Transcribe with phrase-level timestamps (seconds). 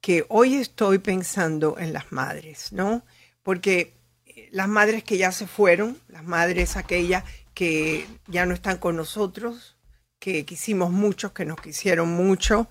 [0.00, 3.02] que hoy estoy pensando en las madres, ¿no?
[3.42, 8.78] Porque eh, las madres que ya se fueron, las madres aquellas que ya no están
[8.78, 9.76] con nosotros,
[10.18, 12.68] que quisimos mucho, que nos quisieron mucho,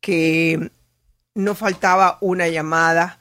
[0.00, 0.70] que
[1.34, 3.18] no faltaba una llamada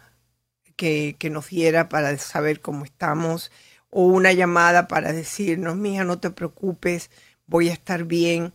[0.76, 3.52] que, nos diera para saber cómo estamos
[3.92, 7.12] o una llamada para decirnos, mija, no te preocupes,
[7.46, 8.54] voy a estar bien.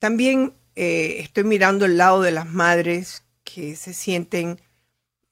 [0.00, 4.60] También eh, estoy mirando el lado de las madres que se sienten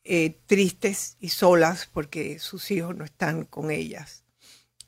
[0.05, 4.25] eh, tristes y solas porque sus hijos no están con ellas.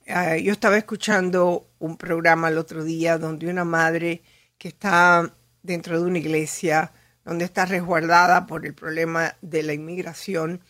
[0.06, 4.22] Ah, yo estaba escuchando un programa el otro día donde una madre
[4.59, 6.93] que está dentro de una iglesia,
[7.25, 10.60] donde está resguardada por el problema de la inmigración,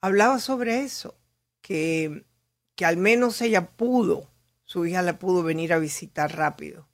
[0.00, 1.16] hablaba sobre eso,
[1.60, 2.24] que,
[2.78, 4.30] que al menos ella pudo,
[4.64, 6.86] su hija la pudo venir a visitar rápido.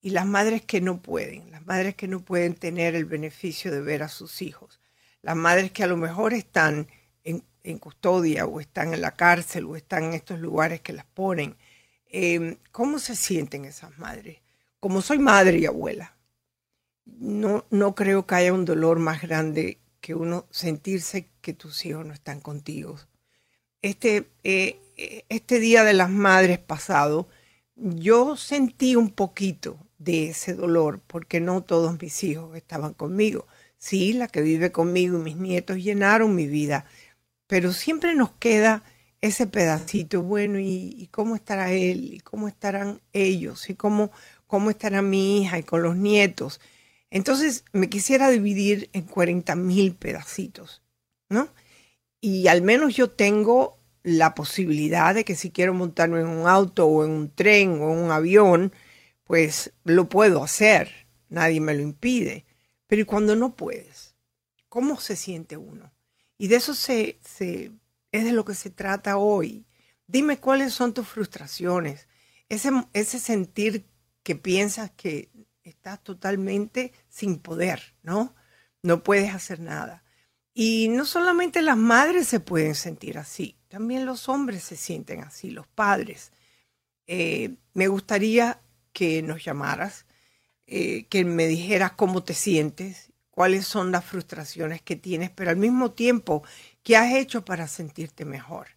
[0.00, 3.80] Y las madres que no pueden, las madres que no pueden tener el beneficio de
[3.80, 4.80] ver a sus hijos,
[5.22, 6.88] las madres que a lo mejor están
[7.22, 7.44] en,
[7.78, 11.56] custodia o están en la cárcel o están en estos lugares que las ponen,
[12.06, 14.38] em, ¿cómo se sienten esas madres?
[14.80, 16.16] Como soy madre y abuela,
[17.04, 22.04] no, no creo que haya un dolor más grande que uno sentirse que tus hijos
[22.04, 22.98] no están contigo.
[23.80, 27.28] Este, eh, este Día de las Madres pasado,
[27.76, 33.46] yo sentí un poquito de ese dolor porque no todos mis hijos estaban conmigo.
[33.78, 36.86] Sí, la que vive conmigo y mis nietos llenaron mi vida,
[37.46, 38.82] pero siempre nos queda
[39.20, 42.14] ese pedacito, bueno, ¿y, cómo estará él?
[42.14, 43.70] ¿Y cómo estarán ellos?
[43.70, 44.10] ¿Y cómo,
[44.46, 46.60] cómo estará mi hija y con los nietos?
[47.10, 50.82] Entonces me quisiera dividir en 40 mil pedacitos,
[51.30, 51.48] ¿no?
[52.20, 56.86] Y al menos yo tengo la posibilidad de que si quiero montarme en un auto
[56.86, 58.72] o en un tren o en un avión,
[59.24, 62.44] pues lo puedo hacer, nadie me lo impide.
[62.86, 64.14] Pero ¿y cuando no puedes?
[64.68, 65.92] ¿Cómo se siente uno?
[66.36, 67.72] Y de eso se, se,
[68.12, 69.66] es de lo que se trata hoy.
[70.06, 72.06] Dime cuáles son tus frustraciones,
[72.50, 73.86] ese, ese sentir
[74.22, 75.30] que piensas que
[75.62, 78.34] estás totalmente sin poder, ¿no?
[78.82, 80.03] No puedes hacer nada.
[80.54, 85.50] Y no solamente las madres se pueden sentir así, también los hombres se sienten así,
[85.50, 86.32] los padres.
[87.06, 88.60] Eh, me gustaría
[88.92, 90.06] que nos llamaras,
[90.66, 95.56] eh, que me dijeras cómo te sientes, cuáles son las frustraciones que tienes, pero al
[95.56, 96.44] mismo tiempo,
[96.84, 98.68] ¿qué has hecho para sentirte mejor?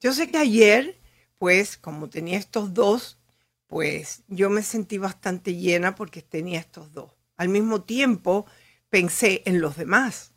[0.00, 0.98] Yo sé que ayer,
[1.38, 3.18] pues, como tenía estos dos
[3.66, 7.10] pues yo me sentí bastante llena porque tenía estos dos.
[7.36, 8.46] Al mismo tiempo
[8.88, 10.33] pensé en los demás.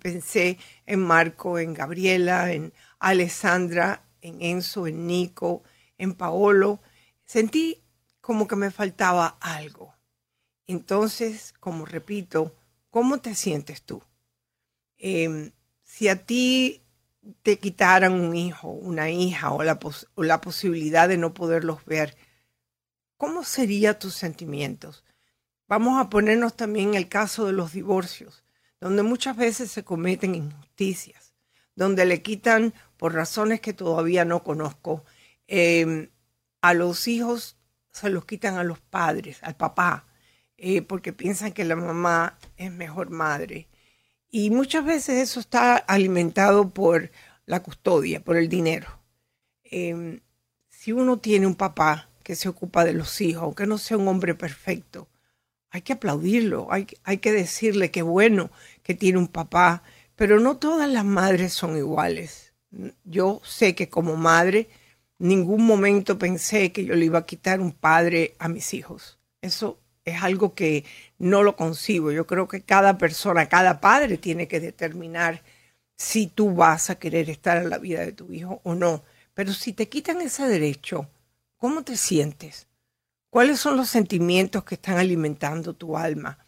[0.00, 5.62] Pensé en Marco, en Gabriela, en Alessandra, en Enzo, en Nico,
[5.98, 6.80] en Paolo.
[7.24, 7.82] Sentí
[8.20, 9.94] como que me faltaba algo.
[10.66, 12.56] Entonces, como repito,
[12.90, 14.02] ¿cómo te sientes tú?
[14.96, 15.52] Em,
[15.82, 16.82] si a ti
[17.42, 19.78] te quitaran un hijo, una hija o la,
[20.14, 22.16] o la posibilidad de no poderlos ver,
[23.18, 25.04] ¿cómo serían tus sentimientos?
[25.66, 28.44] Vamos a ponernos también el caso de los divorcios,
[28.80, 31.34] donde muchas veces se cometen injusticias,
[31.74, 35.04] donde le quitan, por razones que todavía no conozco,
[35.46, 36.10] em,
[36.62, 37.56] a los hijos
[37.92, 40.06] se los quitan a los padres, al papá,
[40.56, 43.68] eh, porque piensan que la mamá es mejor madre.
[44.30, 47.10] Y muchas veces eso está alimentado por
[47.46, 48.88] la custodia, por el dinero.
[49.64, 50.20] Em,
[50.70, 54.08] si uno tiene un papá que se ocupa de los hijos, aunque no sea un
[54.08, 55.08] hombre perfecto,
[55.74, 58.52] hay que aplaudirlo, hay, hay que decirle que bueno
[58.84, 59.82] que tiene un papá,
[60.14, 62.54] pero no todas las madres son iguales.
[63.02, 64.68] Yo sé que como madre,
[65.18, 69.18] ningún momento pensé que yo le iba a quitar un padre a mis hijos.
[69.42, 70.84] Eso es algo que
[71.18, 72.12] no lo concibo.
[72.12, 75.42] Yo creo que cada persona, cada padre tiene que determinar
[75.96, 79.02] si tú vas a querer estar en la vida de tu hijo o no.
[79.34, 81.08] Pero si te quitan ese derecho,
[81.56, 82.68] ¿cómo te sientes?
[83.34, 86.38] ¿Cuáles son los sentimientos que están alimentando tu alma?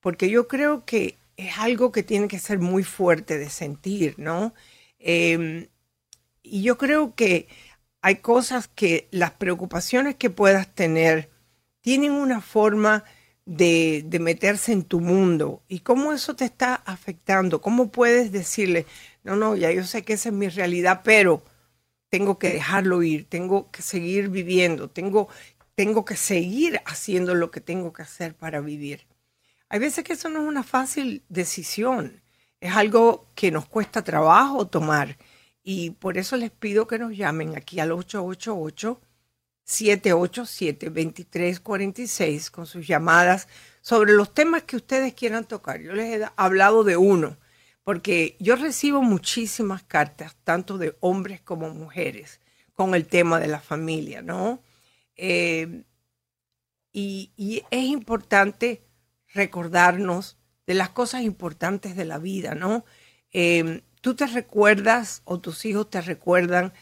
[0.00, 4.52] Porque yo creo que es algo que tiene que ser muy fuerte de sentir, ¿no?
[4.98, 5.68] Em,
[6.42, 7.48] y yo creo que
[8.02, 11.30] hay cosas que las preocupaciones que puedas tener
[11.80, 13.04] tienen una forma
[13.46, 18.84] de, meterse en tu mundo y cómo eso te está afectando, cómo puedes decirle,
[19.22, 21.42] no, no, ya yo sé que esa es mi realidad, pero
[22.10, 25.28] tengo que dejarlo ir, tengo que seguir viviendo, tengo,
[25.74, 29.06] tengo que seguir haciendo lo que tengo que hacer para vivir.
[29.68, 32.22] Hay veces que eso no es una fácil decisión,
[32.60, 35.18] es algo que nos cuesta trabajo tomar
[35.62, 39.00] y por eso les pido que nos llamen aquí al 888
[39.66, 43.48] 787-2346 con sus llamadas
[43.80, 45.80] sobre los temas que ustedes quieran tocar.
[45.80, 47.38] Yo les he hablado de uno,
[47.82, 52.40] porque yo recibo muchísimas cartas, tanto de hombres como mujeres,
[52.74, 54.62] con el tema de la familia, ¿no?
[55.16, 55.84] Eh,
[56.92, 58.82] y, es importante
[59.28, 62.84] recordarnos de las cosas importantes de la vida, ¿no?
[63.32, 66.72] Eh, tú te recuerdas o tus hijos te recuerdan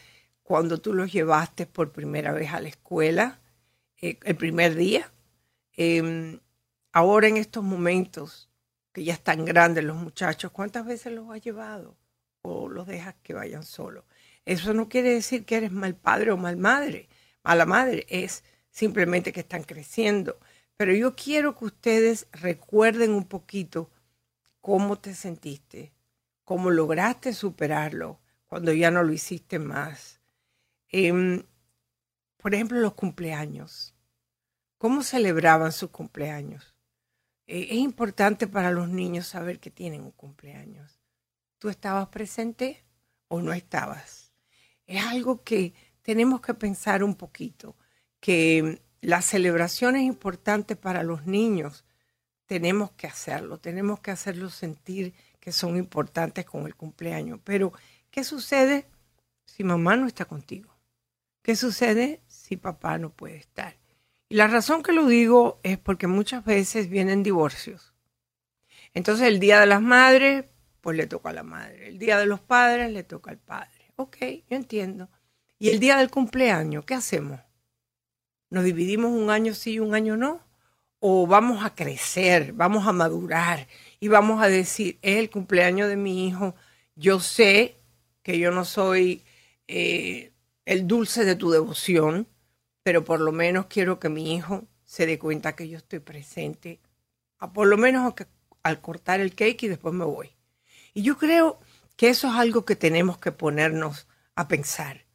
[0.43, 3.39] cuando tú los llevaste por primera vez a la escuela,
[4.01, 5.11] eh, el primer día.
[5.75, 6.39] Em,
[6.91, 8.49] ahora en estos momentos,
[8.93, 11.97] que ya están grandes los muchachos, ¿cuántas veces los has llevado?
[12.43, 14.05] O los dejas que vayan solos.
[14.45, 17.09] Eso no quiere decir que eres mal padre o mal madre,
[17.43, 20.39] mala madre, es simplemente que están creciendo.
[20.77, 23.91] Pero yo quiero que ustedes recuerden un poquito
[24.61, 25.93] cómo te sentiste,
[26.43, 30.21] cómo lograste superarlo cuando ya no lo hiciste más.
[30.89, 31.43] Em,
[32.37, 33.95] por ejemplo, los cumpleaños.
[34.77, 36.75] ¿Cómo celebraban sus cumpleaños?
[37.47, 40.99] Eh, es importante para los niños saber que tienen un cumpleaños.
[41.57, 42.83] ¿Tú estabas presente
[43.27, 44.33] o no estabas?
[44.85, 45.73] Es algo que
[46.03, 47.75] tenemos que pensar un poquito,
[48.19, 51.83] que las celebraciones importantes para los niños
[52.45, 57.39] tenemos que hacerlo, tenemos que hacerlos sentir que son importantes con el cumpleaños.
[57.43, 57.73] Pero,
[58.11, 58.85] ¿qué sucede
[59.45, 60.73] si mamá no está contigo?
[61.41, 63.75] ¿Qué sucede si papá no puede estar?
[64.29, 67.93] Y la razón que lo digo es porque muchas veces vienen divorcios.
[68.93, 70.45] Entonces el día de las madres,
[70.81, 71.87] pues le toca a la madre.
[71.87, 73.91] El día de los padres le toca al padre.
[73.95, 74.17] Ok,
[74.49, 75.09] yo entiendo.
[75.63, 77.39] Y el día del cumpleaños, ¿qué hacemos?
[78.49, 80.41] ¿Nos dividimos un año sí y un año no?
[80.99, 83.69] ¿O vamos a crecer, vamos a madurar
[84.01, 86.53] y vamos a decir, es el cumpleaños de mi hijo,
[86.97, 87.77] yo sé
[88.23, 89.23] que yo no soy
[89.69, 90.33] eh,
[90.65, 92.27] el dulce de tu devoción,
[92.83, 96.81] pero por lo menos quiero que mi hijo se dé cuenta que yo estoy presente,
[97.53, 98.13] por lo menos
[98.63, 100.35] al cortar el cake y después me voy.
[100.93, 101.57] Y yo creo
[101.95, 105.05] que eso es algo que tenemos que ponernos a pensar,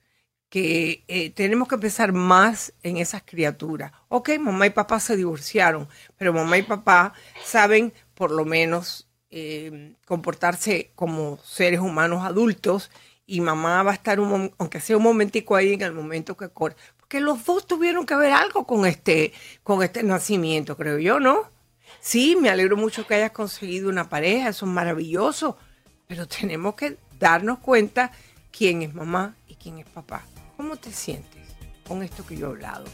[0.49, 3.93] que eh, tenemos que pensar más en esas criaturas.
[4.09, 7.12] Ok, mamá y papá se divorciaron, pero mamá y papá
[7.45, 12.90] saben por lo menos eh, comportarse como seres humanos adultos
[13.26, 16.49] y mamá va a estar, un, aunque sea un momentico ahí en el momento que
[16.49, 16.76] corre.
[16.97, 21.50] Porque los dos tuvieron que ver algo con este, con este nacimiento, creo yo, ¿no?
[22.00, 25.59] Sí, me alegro mucho que hayas conseguido una pareja, eso es maravilloso,
[26.07, 28.12] pero tenemos que darnos cuenta
[28.50, 30.25] quién es mamá y quién es papá.
[30.59, 32.85] ¿Cómo te sientes con esto que yo he hablado?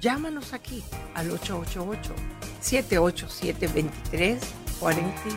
[0.00, 0.82] Llámanos aquí
[1.14, 2.12] al 888
[2.60, 5.36] 787 2346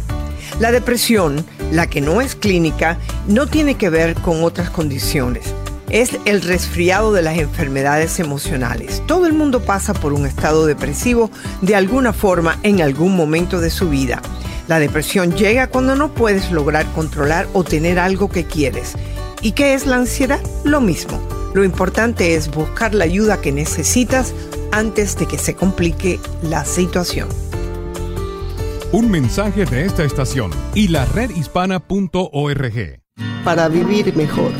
[0.61, 5.55] La depresión, la que no es clínica, no tiene que ver con otras condiciones
[5.95, 9.01] es el resfriado de las enfermedades emocionales.
[9.07, 11.31] Todo el mundo pasa por un estado depresivo
[11.63, 14.21] de alguna forma en algún momento de su vida.
[14.67, 18.95] La depresión llega cuando no puedes lograr controlar o tener algo que quieres.
[19.41, 20.41] ¿Y qué es la ansiedad?
[20.65, 21.21] Lo mismo.
[21.55, 24.35] Lo importante es buscar la ayuda que necesitas
[24.73, 27.29] antes de que se complique la situación.
[28.91, 33.01] Un mensaje de esta estación y la redhispana.org.
[33.45, 34.51] Para vivir mejor.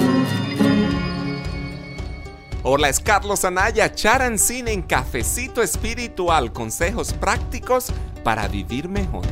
[2.67, 7.93] Hola, es Carlos Anaya, Charancine en Cafecito Espiritual, consejos prácticos
[8.23, 9.27] para vivir mejor.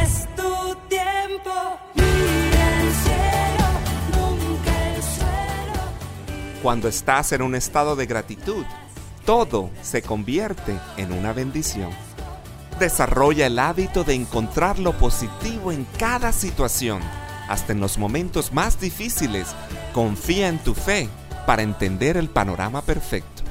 [0.00, 1.50] Es tu tiempo,
[1.96, 3.66] mira el cielo,
[4.12, 6.62] nunca el suelo.
[6.62, 8.64] Cuando estás en un estado de gratitud,
[9.26, 11.90] todo se convierte en una bendición.
[12.78, 17.00] Desarrolla el hábito de encontrar lo positivo en cada situación,
[17.50, 19.54] hasta en los momentos más difíciles
[19.92, 21.08] Confía en tu fe
[21.46, 23.42] para entender el panorama perfecto.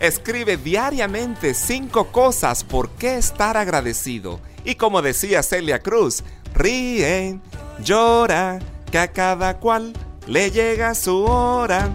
[0.00, 4.40] Escribe diariamente cinco cosas por qué estar agradecido.
[4.64, 6.24] Y como decía Celia Cruz,
[6.54, 7.40] ríe,
[7.82, 8.58] llora,
[8.90, 9.92] que a cada cual
[10.26, 11.88] le llega su hora.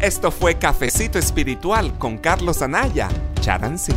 [0.00, 3.08] Esto fue Cafecito Espiritual con Carlos Anaya,
[3.40, 3.92] Charancy.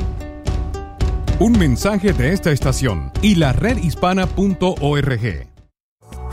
[1.40, 5.55] Un mensaje de esta estación y la redhispana.org.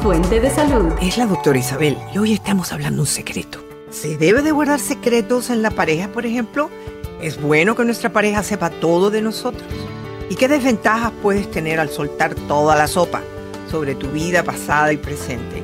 [0.02, 0.92] Fuente de salud.
[1.00, 3.64] Es la doctora Isabel y hoy estamos hablando un secreto.
[3.90, 6.70] ¿Se debe de guardar secretos en la pareja, por ejemplo?
[7.20, 9.62] ¿Es bueno que nuestra pareja sepa todo de nosotros?
[10.28, 13.22] ¿Y qué desventajas puedes tener al soltar toda la sopa
[13.70, 15.62] sobre tu vida pasada y presente?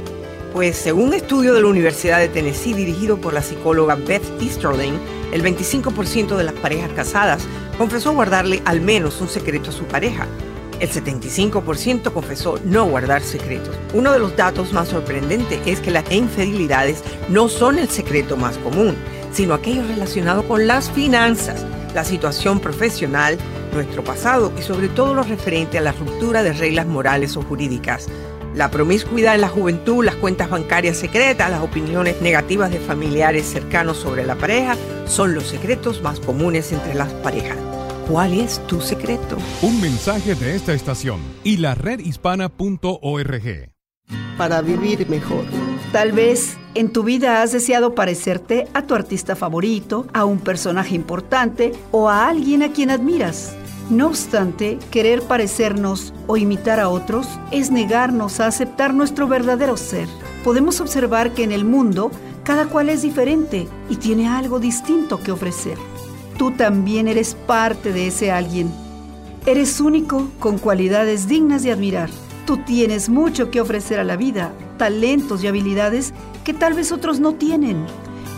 [0.53, 5.01] Pues según un estudio de la Universidad de Tennessee dirigido por la psicóloga Beth Easterling,
[5.33, 7.43] el 25% de las parejas casadas
[7.77, 10.29] confesó guardarle al menos un secreto a su pareja
[10.81, 13.77] el 75% confesó no guardar secretos.
[13.95, 18.59] Uno de los datos más sorprendentes es que las infidelidades no son el secreto más
[18.59, 18.95] común,
[19.33, 23.39] sino aquello relacionado con las finanzas, la situación profesional,
[23.73, 28.09] nuestro pasado y sobre todo lo referente a la ruptura de reglas morales o jurídicas.
[28.55, 33.99] La promiscuidad en la juventud, las cuentas bancarias secretas, las opiniones negativas de familiares cercanos
[33.99, 37.78] sobre la pareja son los secretos más comunes entre las parejas.
[38.09, 39.37] ¿Cuál es tu secreto?
[39.61, 43.71] Un mensaje de esta estación y la redhispana.org.
[44.39, 45.45] Para vivir mejor.
[45.93, 50.95] Tal vez en tu vida has deseado parecerte a tu artista favorito, a un personaje
[50.95, 53.55] importante o a alguien a quien admiras.
[53.91, 60.09] No obstante, querer parecernos o imitar a otros es negarnos a aceptar nuestro verdadero ser.
[60.45, 62.11] Podemos observar que en el mundo
[62.43, 65.77] cada cual es diferente y tiene algo distinto que ofrecer
[66.39, 68.71] tú también eres parte de ese alguien.
[69.45, 72.09] Eres único con cualidades dignas de admirar.
[72.47, 76.15] Tú tienes mucho que ofrecer a la vida, talentos y habilidades
[76.45, 77.85] que tal vez otros no tienen.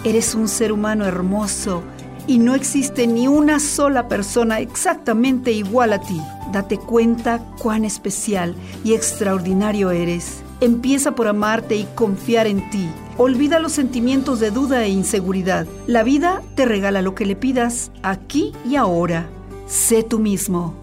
[0.02, 1.82] Eres un ser humano hermoso
[2.26, 6.20] y no existe ni una sola persona exactamente igual a ti.
[6.52, 10.42] Date cuenta cuán especial y extraordinario eres.
[10.60, 12.88] Empieza por amarte y confiar en ti.
[13.16, 15.66] Olvida los sentimientos de duda e inseguridad.
[15.86, 19.28] La vida te regala lo que le pidas aquí y ahora.
[19.66, 20.74] Sé tú mismo.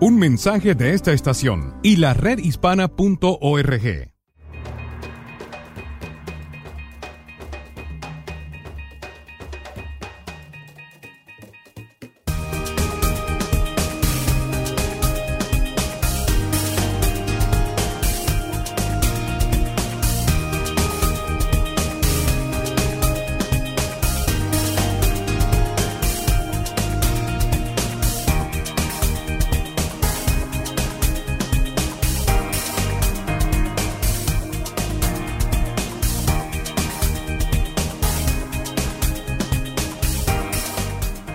[0.00, 4.11] Un mensaje de esta estación y la redhispana.org.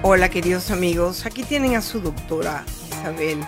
[0.10, 3.42] Hola queridos amigos, aquí tienen a su doctora Isabel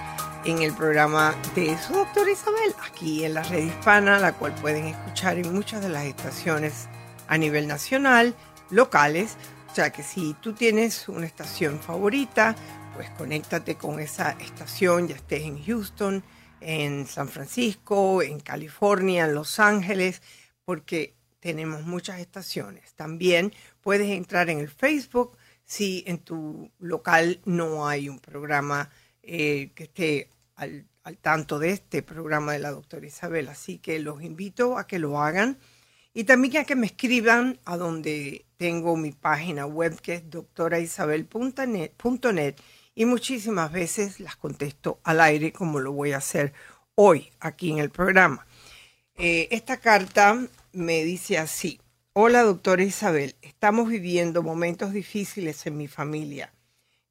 [0.44, 4.88] en el programa de su doctora Isabel, aquí en la red hispana, la cual pueden
[4.88, 6.90] escuchar en muchas de las estaciones
[7.30, 8.36] a nivel nacional,
[8.72, 9.38] locales.
[9.72, 12.58] O sea que si tú tienes una estación favorita,
[12.94, 16.26] pues conéctate con esa estación, ya estés en Houston,
[16.60, 20.22] en San Francisco, en California, en Los Ángeles,
[20.66, 22.96] porque tenemos muchas estaciones.
[22.96, 25.38] También puedes entrar en el Facebook
[25.70, 28.90] si en tu local no hay un programa
[29.22, 30.88] eh, que esté al,
[31.22, 33.50] tanto de este programa de la doctora Isabel.
[33.50, 35.60] Así que los invito a que lo hagan
[36.12, 42.56] y también a que me escriban a donde tengo mi página web que es doctoraisabel.net
[42.96, 46.52] y muchísimas veces las contesto al aire como lo voy a hacer
[46.96, 48.48] hoy aquí en el programa.
[49.14, 51.80] Eh, esta carta me dice así.
[52.14, 53.36] Hola, doctora Isabel.
[53.44, 56.52] Estamos viviendo momentos difíciles en mi familia.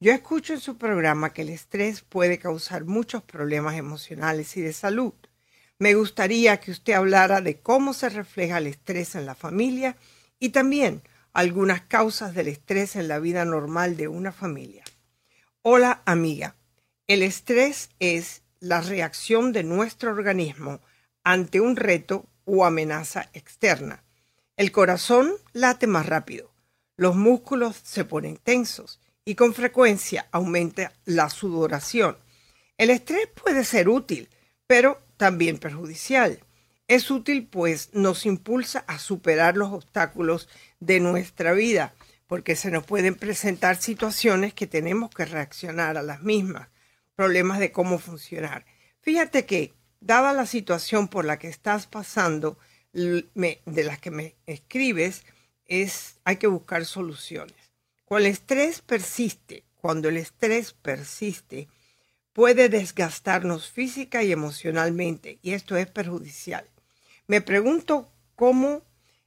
[0.00, 4.72] Yo escucho en su programa que el estrés puede causar muchos problemas emocionales y de
[4.72, 5.14] salud.
[5.78, 9.96] Me gustaría que usted hablara de cómo se refleja el estrés en la familia
[10.40, 11.02] y también
[11.32, 14.82] algunas causas del estrés en la vida normal de una familia.
[15.62, 16.56] Hola amiga,
[17.06, 20.80] el estrés es la reacción de nuestro organismo
[21.22, 24.02] ante un reto o amenaza externa.
[24.58, 26.50] El corazón late más rápido,
[26.96, 32.18] los músculos se ponen tensos y con frecuencia aumenta la sudoración.
[32.76, 34.28] El estrés puede ser útil,
[34.66, 36.40] pero también perjudicial.
[36.88, 40.48] Es útil pues nos impulsa a superar los obstáculos
[40.80, 41.94] de nuestra vida,
[42.26, 46.66] porque se nos pueden presentar situaciones que tenemos que reaccionar a las mismas,
[47.14, 48.66] problemas de cómo funcionar.
[49.02, 52.58] Fíjate que, dada la situación por la que estás pasando,
[52.92, 55.24] de las que me escribes,
[55.66, 57.56] es hay que buscar soluciones.
[58.04, 61.68] Cuando el estrés persiste, cuando el estrés persiste,
[62.32, 66.64] puede desgastarnos física y emocionalmente, y esto es perjudicial.
[67.26, 68.82] Me pregunto cómo,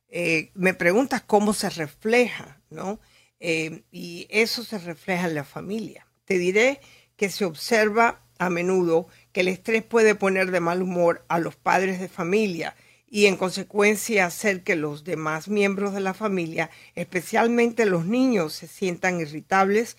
[0.09, 2.99] eh, me preguntas cómo se refleja, ¿no?
[3.39, 6.07] Eh, y eso se refleja en la familia.
[6.25, 6.79] Te diré
[7.17, 11.55] que se observa a menudo que el estrés puede poner de mal humor a los
[11.55, 12.75] padres de familia
[13.13, 18.67] y en consecuencia hacer que los demás miembros de la familia, especialmente los niños, se
[18.67, 19.97] sientan irritables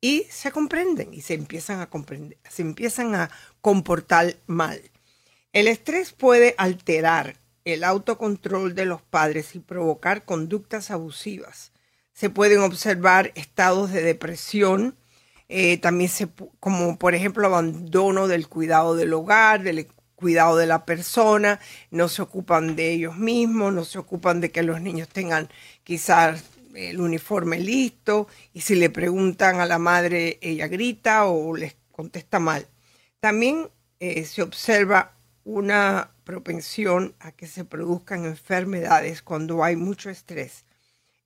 [0.00, 4.80] y se comprenden y se empiezan a comprender, se empiezan a comportar mal.
[5.52, 11.70] El estrés puede alterar el autocontrol de los padres y provocar conductas abusivas.
[12.14, 14.96] Se pueden observar estados de depresión,
[15.50, 16.28] eh, también se,
[16.60, 19.86] como por ejemplo abandono del cuidado del hogar, del
[20.24, 21.60] cuidado de la persona,
[21.90, 25.50] no se ocupan de ellos mismos, no se ocupan de que los niños tengan
[25.82, 31.76] quizás el uniforme listo y si le preguntan a la madre ella grita o les
[31.92, 32.66] contesta mal.
[33.20, 33.68] También
[34.00, 35.12] eh, se observa
[35.44, 40.64] una propensión a que se produzcan enfermedades cuando hay mucho estrés.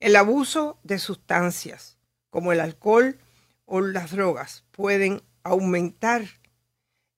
[0.01, 1.99] El abuso de sustancias
[2.31, 3.17] como el alcohol
[3.65, 6.25] o las drogas pueden aumentar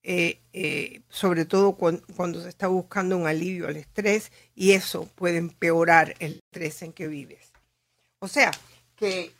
[0.02, 5.36] eh, eh, sobre todo cuando, se está buscando un alivio al estrés y eso puede
[5.36, 7.52] empeorar el estrés en que vives.
[8.20, 8.50] O sea,
[8.96, 9.32] que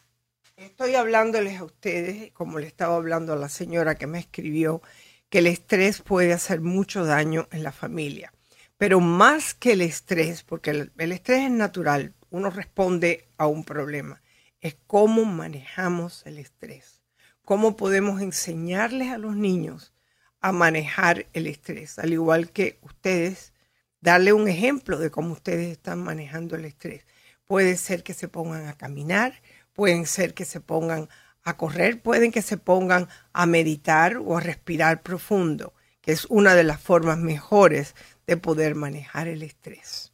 [0.56, 4.82] estoy hablándoles a ustedes, como le estaba hablando a la señora que me escribió,
[5.30, 8.32] que el estrés puede hacer mucho daño en la familia.
[8.76, 13.64] Pero más que el estrés, porque el, el estrés es natural, uno responde a un
[13.64, 14.20] problema,
[14.60, 17.02] es cómo manejamos el estrés,
[17.44, 19.92] cómo podemos enseñarles a los niños
[20.40, 23.52] a manejar el estrés, al igual que ustedes,
[24.00, 27.06] darle un ejemplo de cómo ustedes están manejando el estrés.
[27.44, 31.08] Puede ser que se pongan a caminar, pueden ser que se pongan
[31.42, 36.54] a correr, pueden que se pongan a meditar o a respirar profundo, que es una
[36.54, 37.94] de las formas mejores
[38.26, 40.12] de poder manejar el estrés.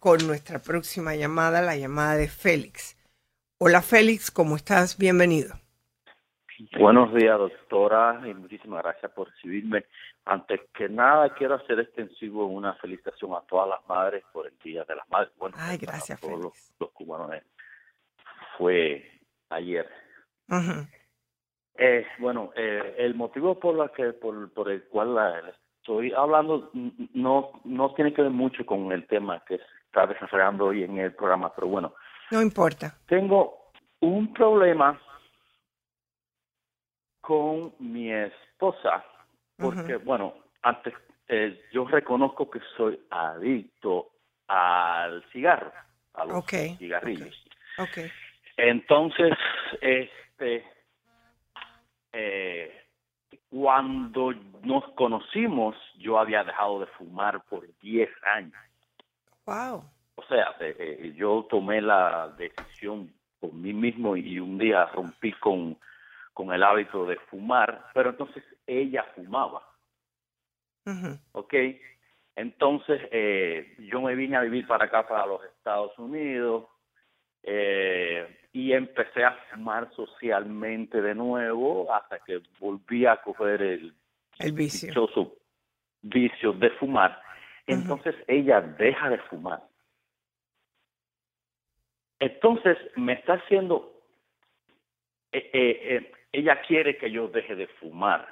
[0.02, 2.98] con nuestra próxima llamada, la llamada de Félix.
[3.60, 4.98] Hola Félix, ¿cómo estás?
[4.98, 5.54] Bienvenido.
[6.76, 9.84] Buenos días, doctora, y muchísimas gracias por recibirme.
[10.24, 14.82] Antes que nada, quiero hacer extensivo una felicitación a todas las madres por el Día
[14.82, 15.32] de las Madres.
[15.38, 17.34] Bueno, Ay, gracias, a todos los, cubanos.
[17.34, 17.42] Eh,
[18.58, 19.08] fue
[19.50, 19.88] ayer.
[21.78, 26.70] eh, bueno, eh, el motivo por, la que, por, por el cual la, estoy hablando
[27.14, 29.62] no, no tiene que ver mucho con el tema que es
[29.92, 31.94] está desarrollando hoy en el programa, pero bueno.
[32.30, 32.96] No importa.
[33.06, 34.98] Tengo un problema
[37.20, 39.04] con mi esposa,
[39.58, 40.94] porque, bueno, antes
[41.28, 44.12] eh, yo reconozco que soy adicto
[44.48, 45.70] al cigarro,
[46.14, 47.44] a los cigarrillos.
[47.78, 48.10] Ok.
[48.56, 49.34] Entonces,
[49.82, 50.64] este,
[52.12, 52.86] eh,
[53.50, 58.54] cuando nos conocimos, yo había dejado de fumar por 10 años.
[59.46, 59.84] Wow.
[60.14, 65.32] O sea, eh, eh, yo tomé la decisión por mí mismo y un día rompí
[65.32, 65.76] con,
[66.32, 69.62] con el hábito de fumar, pero entonces ella fumaba,
[70.86, 71.18] Ujú.
[71.32, 71.54] ¿ok?
[72.36, 76.66] Entonces eh, yo me vine a vivir para acá, para los Estados Unidos,
[77.42, 83.94] eh, y empecé a fumar socialmente de nuevo hasta que volví a coger el
[84.38, 84.52] El
[86.02, 87.20] vicio de fumar.
[87.72, 89.62] Entonces ella deja de fumar.
[92.22, 94.00] Entonces me está haciendo,
[95.32, 98.28] eh, eh, eh, ella quiere que yo deje de fumar,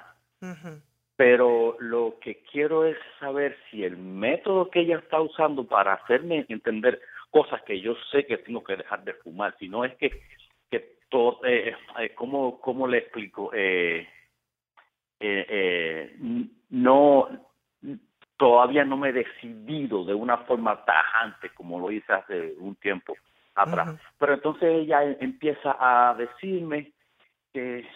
[1.17, 6.45] pero lo que quiero es saber si el método que ella está usando para hacerme
[6.47, 7.01] entender
[7.31, 10.21] cosas que yo sé que tengo que dejar de fumar, si no es que,
[10.69, 11.41] que todo,
[12.15, 13.51] ¿cómo, ¿cómo le explico?
[16.69, 17.27] No,
[18.41, 23.13] todavía no me he decidido de una forma tajante como lo hice hace un tiempo
[23.53, 23.99] atrás.
[24.17, 26.91] Pero entonces ella em- empieza a decirme
[27.53, 27.87] que,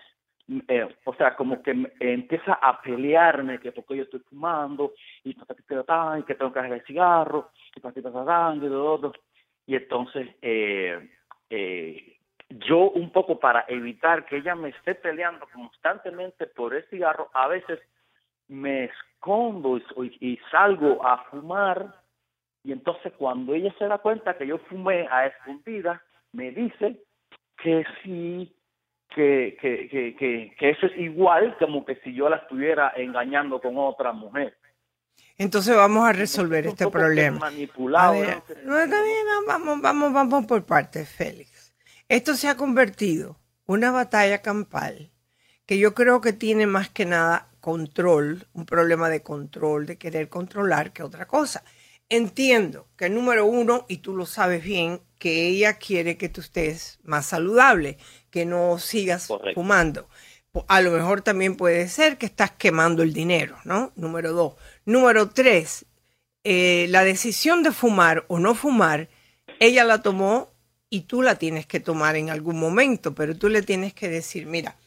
[0.68, 6.36] eh, o sea, como que empieza a pelearme que porque yo estoy fumando y, que
[6.36, 9.14] tengo que dejar el cigarro y, lo otro.
[9.66, 11.10] Y entonces eh,
[11.50, 12.18] eh,
[12.50, 17.48] yo un poco para evitar que ella me esté peleando constantemente por el cigarro, a
[17.48, 17.80] veces
[18.48, 22.06] me escondo y, y salgo a fumar
[22.66, 27.00] y entonces cuando ella se da cuenta que yo fumé a escondida, me dice
[27.62, 28.56] que sí,
[29.14, 33.78] que, que, que, que, eso es igual como que si yo la estuviera engañando con
[33.78, 34.58] otra mujer.
[35.38, 37.38] Entonces vamos a resolver este problema.
[37.38, 38.14] Manipulado.
[38.14, 38.74] Ver, ¿no?
[38.74, 41.76] bien, vamos, vamos, vamos por partes, Félix.
[42.10, 45.12] Esto se ha convertido una batalla campal
[45.66, 50.30] que yo creo que tiene más que nada control, un problema de control, de querer
[50.30, 51.64] controlar que otra cosa.
[52.10, 57.00] Entiendo que número uno, y tú lo sabes bien, que ella quiere que tú estés
[57.04, 57.98] más saludable,
[58.30, 59.60] que no sigas Correcto.
[59.60, 60.08] fumando.
[60.68, 63.92] A lo mejor también puede ser que estás quemando el dinero, ¿no?
[63.96, 64.54] Número dos.
[64.86, 65.86] Número tres,
[66.44, 69.10] eh, la decisión de fumar o no fumar,
[69.60, 70.52] ella la tomó
[70.92, 74.46] y tú la tienes que tomar en algún momento, pero tú le tienes que decir,
[74.46, 74.78] mira,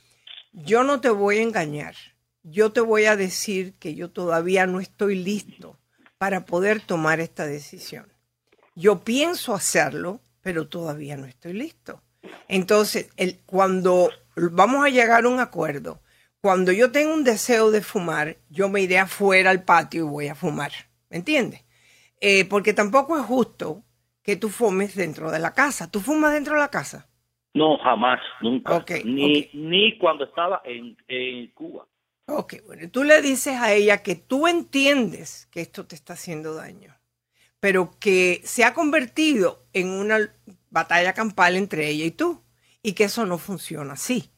[0.53, 1.95] yo no te voy a engañar,
[2.43, 5.79] yo te voy a decir que yo todavía no estoy listo
[6.19, 8.13] para poder tomar esta decisión.
[8.75, 12.03] Yo pienso hacerlo, pero todavía no estoy listo.
[12.49, 13.09] Entonces,
[13.47, 16.01] cuando vamos a llegar a un acuerdo,
[16.41, 20.29] cuando yo tengo un deseo de fumar, yo me iré afuera al patio y voy
[20.29, 20.73] a fumar.
[21.11, 21.65] ¿Me entiendes?
[22.21, 23.85] Eh, porque tampoco es justo
[24.23, 25.91] que tú fumes dentro de la casa.
[25.91, 27.09] ¿Tú fumas dentro de la casa?
[27.55, 28.85] No, jamás, nunca.
[29.05, 31.87] Ni, ni cuando estaba en, en Cuba.
[32.27, 36.55] Ok, bueno, tú le dices a ella que tú entiendes que esto te está haciendo
[36.55, 36.95] daño,
[37.59, 40.31] pero que se ha convertido en una
[40.69, 42.43] batalla campal entre ella y tú,
[42.83, 44.31] y que eso no funciona así.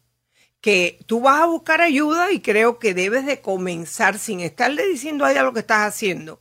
[0.61, 5.25] Que tú vas a buscar ayuda y creo que debes de comenzar sin estarle diciendo
[5.25, 6.41] a ella lo que estás haciendo,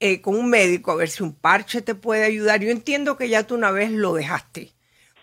[0.00, 2.60] eh, con un médico a ver si un parche te puede ayudar.
[2.60, 4.72] Yo entiendo que ya tú una vez lo dejaste,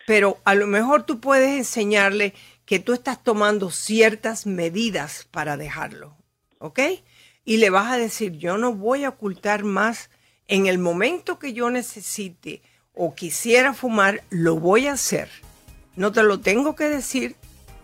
[0.06, 2.34] pero a lo mejor tú puedes enseñarle
[2.66, 6.16] que tú estás tomando ciertas medidas para dejarlo,
[6.60, 6.80] ¿ok?
[7.44, 10.10] Y le vas a decir, yo no voy a ocultar más
[10.48, 12.62] en el momento que yo necesite
[12.94, 15.30] o quisiera fumar, lo voy a hacer.
[15.96, 17.36] No te lo tengo que decir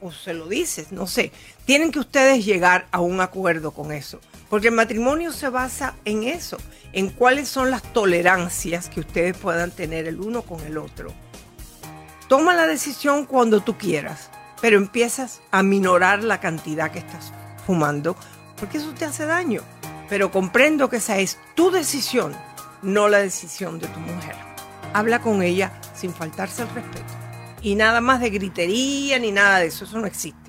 [0.02, 1.32] o se lo dices, no sé.
[1.66, 6.24] Tienen que ustedes llegar a un acuerdo con eso, porque el matrimonio se basa en
[6.24, 6.58] eso,
[6.92, 11.14] en cuáles son las tolerancias que ustedes puedan tener el uno con el otro.
[12.32, 14.30] Toma la decisión cuando tú quieras,
[14.62, 17.34] pero empiezas a minorar la cantidad que estás
[17.68, 18.16] fumando,
[18.56, 19.64] porque eso te hace daño.
[20.08, 22.34] Pero comprendo que esa es tu decisión,
[22.84, 24.38] no la decisión de tu mujer.
[24.94, 27.14] Habla con ella sin faltarse el respeto.
[27.62, 30.41] Y nada más de gritería ni nada de eso, eso no existe.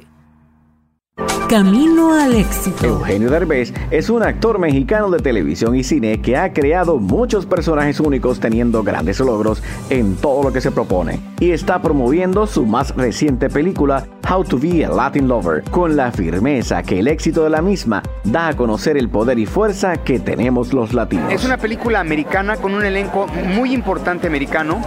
[1.53, 2.87] Camino al éxito.
[2.87, 8.01] Eugenio Derbez es un actor mexicano de televisión y cine que ha creado muchos personajes
[8.01, 11.21] únicos teniendo grandes logros en todo lo que se propone.
[11.41, 16.11] Y está promoviendo su más reciente película, How to Be a Latin Lover, con la
[16.11, 20.21] firmeza que el éxito de la misma da a conocer el poder y fuerza que
[20.21, 21.31] tenemos los latinos.
[21.31, 24.81] Es una película americana con un elenco muy importante americano.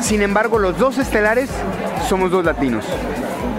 [0.00, 1.50] Sin embargo, los dos estelares
[2.08, 2.86] somos dos latinos.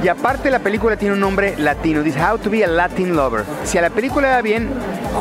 [0.04, 3.46] Y aparte la película tiene un nombre latino, dice How to be a Latin Lover.
[3.64, 4.70] Si a la película va bien,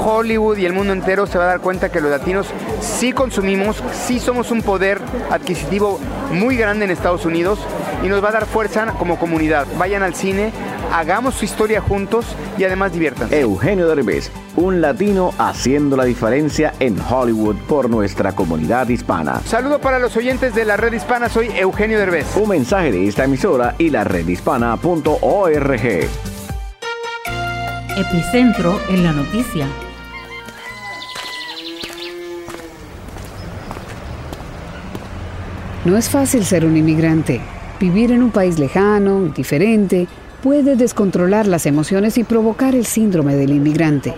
[0.04, 2.48] Hollywood y el mundo entero se va a dar cuenta que los latinos
[2.80, 6.00] sí consumimos, sí somos un poder adquisitivo
[6.32, 7.60] muy grande en Estados Unidos
[8.02, 9.68] y nos va a dar fuerza como comunidad.
[9.78, 10.52] Vayan al cine,
[10.92, 12.26] hagamos su historia juntos
[12.59, 13.28] y además diviertan.
[13.33, 19.40] Eugenio Derbez, un latino haciendo la diferencia en Hollywood por nuestra comunidad hispana.
[19.44, 22.37] Saludo para los oyentes de la red hispana, soy Eugenio Derbez.
[22.37, 25.83] Un mensaje de esta emisora y la redhispana.org.
[27.96, 29.66] Epicentro en la noticia.
[35.85, 37.40] No es fácil ser un inmigrante.
[37.81, 40.07] Vivir en un país lejano, diferente,
[40.42, 44.12] puede descontrolar las emociones y provocar el síndrome del inmigrante.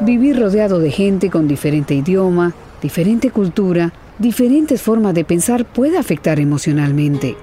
[0.00, 6.40] Vivir rodeado de gente con diferente idioma, diferente cultura, diferentes formas de pensar puede afectar
[6.40, 7.36] emocionalmente.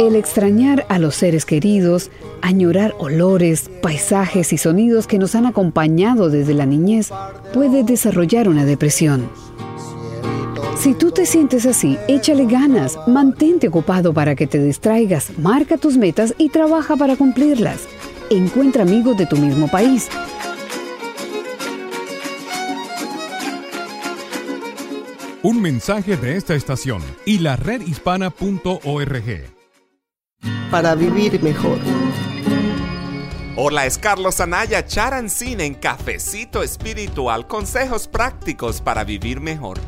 [0.00, 2.10] El extrañar a los seres queridos,
[2.40, 7.10] añorar olores, paisajes y sonidos que nos han acompañado desde la niñez
[7.52, 9.28] puede desarrollar una depresión.
[10.82, 15.96] Si tú te sientes así, échale ganas, mantente ocupado para que te distraigas, marca tus
[15.96, 17.86] metas y trabaja para cumplirlas.
[18.30, 20.08] Encuentra amigos de tu mismo país.
[25.44, 29.54] Un mensaje de esta estación y la redhispana.org.
[30.68, 31.78] Para vivir mejor.
[33.54, 39.78] Hola, es Carlos Anaya Charancín en Cafecito Espiritual, consejos prácticos para vivir mejor.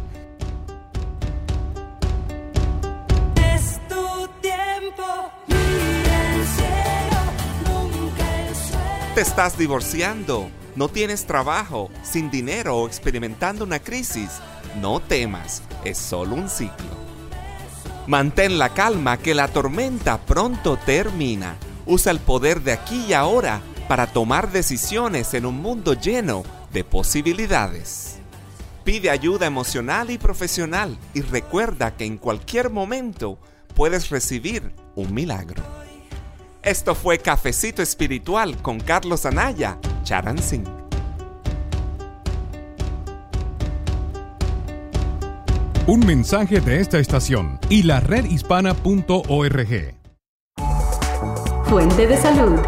[9.15, 14.41] Te estás divorciando, no tienes trabajo, sin dinero o experimentando una crisis.
[14.81, 16.91] No temas, es solo un ciclo.
[18.09, 21.55] Mantén la calma que la tormenta pronto termina.
[21.87, 26.83] Usa el poder de aquí y ahora para tomar decisiones en un mundo lleno de
[26.83, 28.17] posibilidades.
[28.83, 33.39] Pide ayuda emocional y profesional y recuerda que en cualquier momento
[33.77, 35.84] puedes recibir un milagro.
[36.65, 40.67] Esto fue Cafecito Espiritual con Carlos Anaya, Charan Singh.
[45.87, 49.95] Un mensaje de esta estación y la redhispana.org.
[51.67, 52.59] Fuente de salud.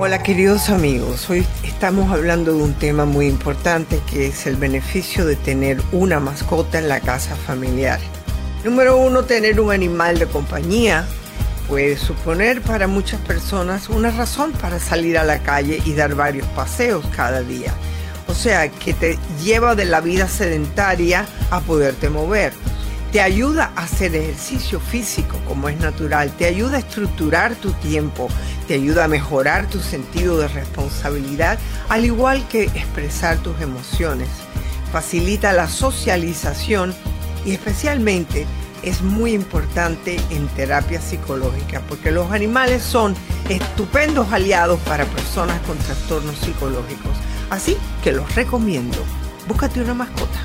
[0.00, 5.24] Hola queridos amigos, hoy estamos hablando de un tema muy importante que es el beneficio
[5.24, 8.00] de tener una mascota en la casa familiar.
[8.64, 11.08] Número uno, tener un animal de compañía
[11.68, 16.46] puede suponer para muchas personas una razón para salir a la calle y dar varios
[16.48, 17.72] paseos cada día.
[18.26, 22.52] O sea, que te lleva de la vida sedentaria a poderte mover.
[23.12, 28.28] Te ayuda a hacer ejercicio físico como es natural, te ayuda a estructurar tu tiempo,
[28.66, 34.28] te ayuda a mejorar tu sentido de responsabilidad, al igual que expresar tus emociones.
[34.92, 36.94] Facilita la socialización
[37.46, 38.46] y especialmente
[38.88, 43.14] es muy importante en terapia psicológica porque los animales son
[43.48, 47.12] estupendos aliados para personas con trastornos psicológicos.
[47.50, 48.98] Así que los recomiendo.
[49.46, 50.40] Búscate una mascota.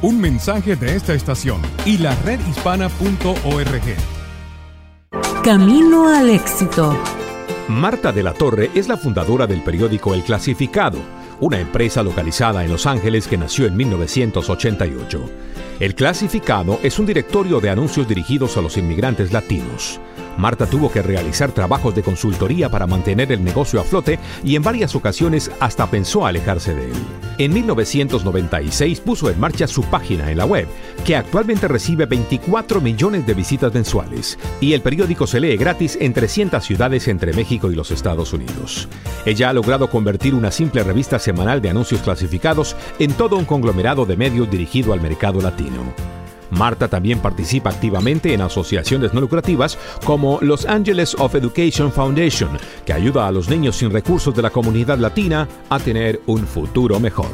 [0.00, 3.82] Un mensaje de esta estación y la redhispana.org.
[5.42, 6.96] Camino al éxito.
[7.68, 10.98] Marta de la Torre es la fundadora del periódico El Clasificado,
[11.40, 15.30] una empresa localizada en Los Ángeles que nació en 1988.
[15.80, 20.00] El Clasificado es un directorio de anuncios dirigidos a los inmigrantes latinos.
[20.38, 24.62] Marta tuvo que realizar trabajos de consultoría para mantener el negocio a flote y en
[24.62, 26.96] varias ocasiones hasta pensó alejarse de él.
[27.38, 30.66] En 1996 puso en marcha su página en la web,
[31.04, 36.12] que actualmente recibe 24 millones de visitas mensuales, y el periódico se lee gratis en
[36.12, 38.88] 300 ciudades entre México y los Estados Unidos.
[39.26, 44.06] Ella ha logrado convertir una simple revista semanal de anuncios clasificados en todo un conglomerado
[44.06, 46.17] de medios dirigido al mercado latino.
[46.50, 52.50] Marta también participa activamente en asociaciones no lucrativas como Los Angeles of Education Foundation,
[52.84, 57.00] que ayuda a los niños sin recursos de la comunidad latina a tener un futuro
[57.00, 57.28] mejor.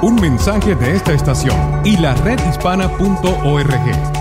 [0.00, 4.17] Un mensaje de esta estación y la redhispana.org.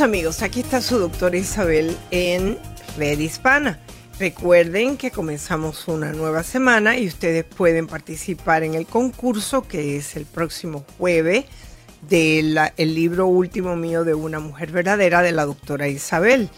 [0.00, 2.56] amigos, aquí está su doctora Isabel en
[2.96, 3.78] Red Hispana.
[4.18, 10.16] Recuerden que comenzamos una nueva semana y ustedes pueden participar en el concurso que es
[10.16, 11.44] el próximo jueves
[12.08, 16.48] del libro último mío de Una Mujer Verdadera de la doctora Isabel.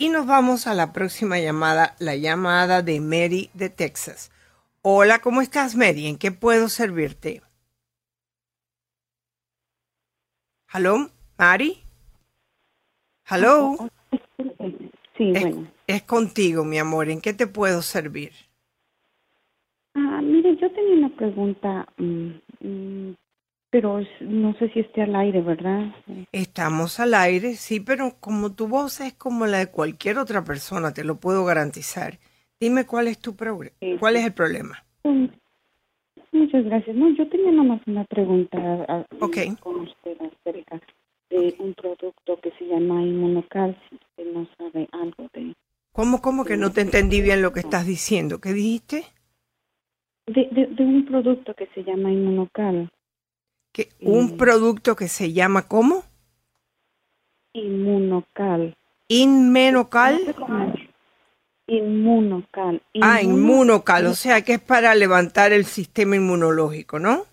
[0.00, 4.32] y nos vamos a la próxima llamada, la llamada de Mary de Texas.
[4.82, 6.08] Hola, ¿cómo estás, Mary?
[6.08, 7.40] ¿En qué puedo servirte?
[10.72, 11.84] ¿Hello, Mary?
[13.30, 13.76] ¿Hello?
[15.16, 15.70] Sí, es, bueno.
[15.86, 17.10] es contigo, mi amor.
[17.10, 18.32] ¿En qué te puedo servir?
[19.94, 23.14] Ah, mire, yo tenía una pregunta, mm, mm,
[23.74, 25.92] pero no sé si esté al aire, ¿verdad?
[26.30, 30.94] Estamos al aire, sí, pero como tu voz es como la de cualquier otra persona,
[30.94, 32.20] te lo puedo garantizar.
[32.60, 33.74] Dime cuál es tu problema.
[33.98, 34.84] ¿Cuál es el problema?
[35.02, 35.24] Mm,
[36.30, 36.94] Muchas gracias.
[36.94, 38.58] No, yo tenía nomás una pregunta
[38.88, 39.04] ah,
[39.58, 40.80] con usted acerca
[41.30, 45.52] de un producto que se llama Inmunocal, si usted no sabe algo de,
[45.90, 48.40] ¿Cómo, cómo que no te entendí bien lo que estás diciendo?
[48.40, 49.02] ¿Qué dijiste?
[50.26, 52.88] de, de, de un producto que se llama Inmunocal.
[53.74, 56.04] Que un producto que se llama ¿cómo?
[57.54, 58.76] Inmunocal.
[59.08, 60.34] Inmenocal.
[61.66, 62.80] Inmunocal.
[63.02, 67.24] Ah, inmunocal, o sea que es para levantar el sistema inmunológico, ¿no?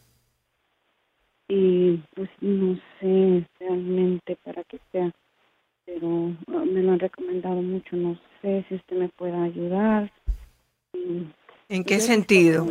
[1.47, 5.11] Y pues no sé realmente para qué sea,
[5.85, 6.33] pero
[6.65, 7.95] me lo han recomendado mucho.
[7.95, 10.11] No sé si usted me pueda ayudar.
[10.93, 11.27] Y,
[11.71, 12.67] ¿En qué sentido?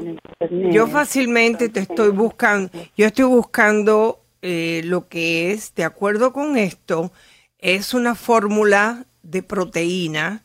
[0.51, 6.59] Yo fácilmente te estoy buscando, yo estoy buscando eh, lo que es, de acuerdo con
[6.59, 7.11] esto,
[7.57, 10.45] es una fórmula de proteína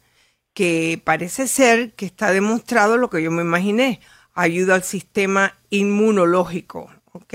[0.54, 4.00] que parece ser que está demostrado lo que yo me imaginé,
[4.34, 7.34] ayuda al sistema inmunológico, ¿ok?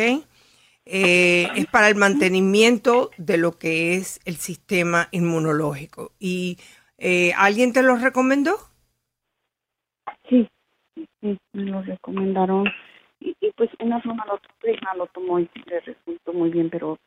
[0.87, 6.13] Eh, es para el mantenimiento de lo que es el sistema inmunológico.
[6.19, 6.57] ¿Y
[6.97, 8.70] eh, alguien te lo recomendó?
[11.23, 12.67] Me lo recomendaron.
[13.21, 14.41] Y, y pues una forma lo,
[14.97, 16.99] lo tomó y le resultó muy bien, pero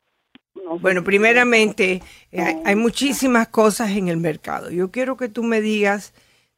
[0.54, 2.00] no Bueno, primeramente,
[2.30, 4.70] eh, hay, hay muchísimas cosas en el mercado.
[4.70, 6.14] Yo quiero que tú me digas,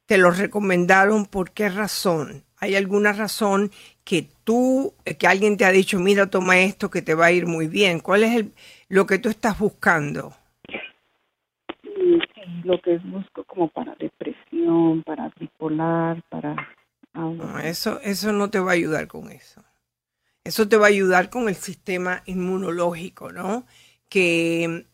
[0.06, 2.44] te lo recomendaron, ¿por qué razón?
[2.58, 3.70] ¿Hay alguna razón
[4.04, 7.32] que tú, eh, que alguien te ha dicho, mira, toma esto que te va a
[7.32, 8.00] ir muy bien?
[8.00, 8.52] ¿Cuál es el,
[8.88, 10.32] lo que tú estás buscando?
[11.82, 16.56] Mm, sí, lo que busco como para depresión, para bipolar, para.
[17.16, 19.64] No, eso, eso no te va a ayudar con eso.
[20.44, 23.66] Eso te va a ayudar con el sistema inmunológico, ¿no?
[24.09, 24.87] Que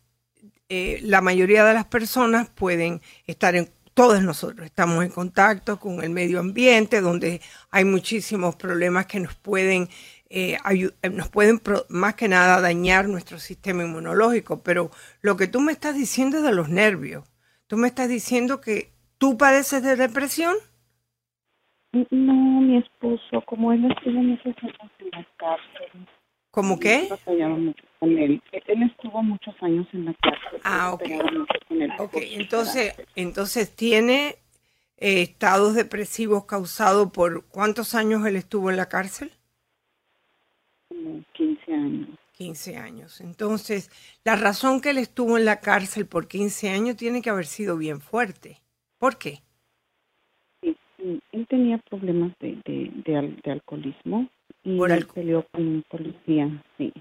[0.68, 6.02] eh, la mayoría de las personas pueden estar en, todos nosotros estamos en contacto con
[6.02, 9.88] el medio ambiente, donde hay muchísimos problemas que nos pueden,
[10.30, 10.56] eh,
[11.02, 14.62] eh, nos pueden más que nada dañar nuestro sistema inmunológico.
[14.62, 17.24] Pero lo que tú me estás diciendo es de los nervios.
[17.66, 20.56] Tú me estás diciendo que tú padeces de depresión.
[21.92, 26.08] No, mi esposo, como él estuvo muchos años en la cárcel.
[26.50, 27.08] ¿Cómo qué?
[27.10, 28.42] Mucho con él.
[28.52, 30.60] Él estuvo muchos años en la cárcel.
[30.64, 31.02] Ah, ok.
[31.68, 34.36] con él Ok, entonces, entonces tiene
[34.96, 39.32] eh, estados depresivos causados por cuántos años él estuvo en la cárcel?
[40.88, 42.08] como 15 años.
[42.32, 43.20] 15 años.
[43.20, 43.90] Entonces,
[44.24, 47.76] la razón que él estuvo en la cárcel por 15 años tiene que haber sido
[47.76, 48.62] bien fuerte.
[48.98, 49.42] ¿Por qué?
[51.02, 54.28] Sí, sí, él tenía problemas de, de, de, de alcoholismo
[54.62, 56.92] y Por él peleó con un policía, sí.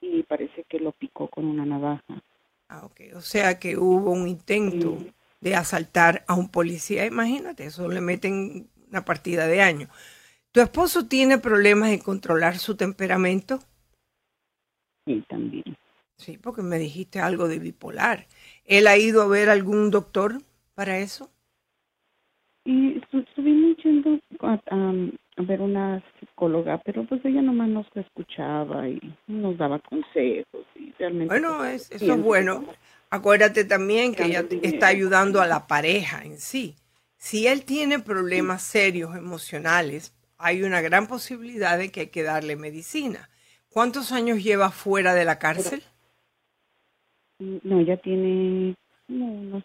[0.00, 2.22] Y parece que lo picó con una navaja.
[2.68, 3.00] Ah, ok.
[3.16, 4.98] O sea que hubo un intento
[5.40, 7.06] de asaltar a un policía.
[7.06, 9.90] Imagínate, eso le meten una partida de años.
[10.52, 13.60] ¿Tu esposo tiene problemas en controlar su temperamento?
[15.06, 15.76] Sí, también.
[16.18, 18.26] Sí, porque me dijiste algo de bipolar.
[18.64, 20.42] ¿Él ha ido a ver algún doctor
[20.74, 21.30] para eso?
[22.64, 22.93] Y
[23.84, 24.60] yendo a,
[25.36, 31.32] ver una psicóloga, pero pues ella nomás nos escuchaba y nos daba consejos y realmente...
[31.32, 32.64] Bueno, pues, es, eso es bueno.
[33.10, 36.74] Acuérdate también que ella está ayudando a la pareja en sí.
[37.16, 42.56] Si él tiene problemas serios emocionales, hay una gran posibilidad de que hay que darle
[42.56, 43.30] medicina.
[43.70, 45.82] ¿Cuántos años lleva fuera de la cárcel?
[47.38, 48.74] No, ella tiene
[49.06, 49.64] como unos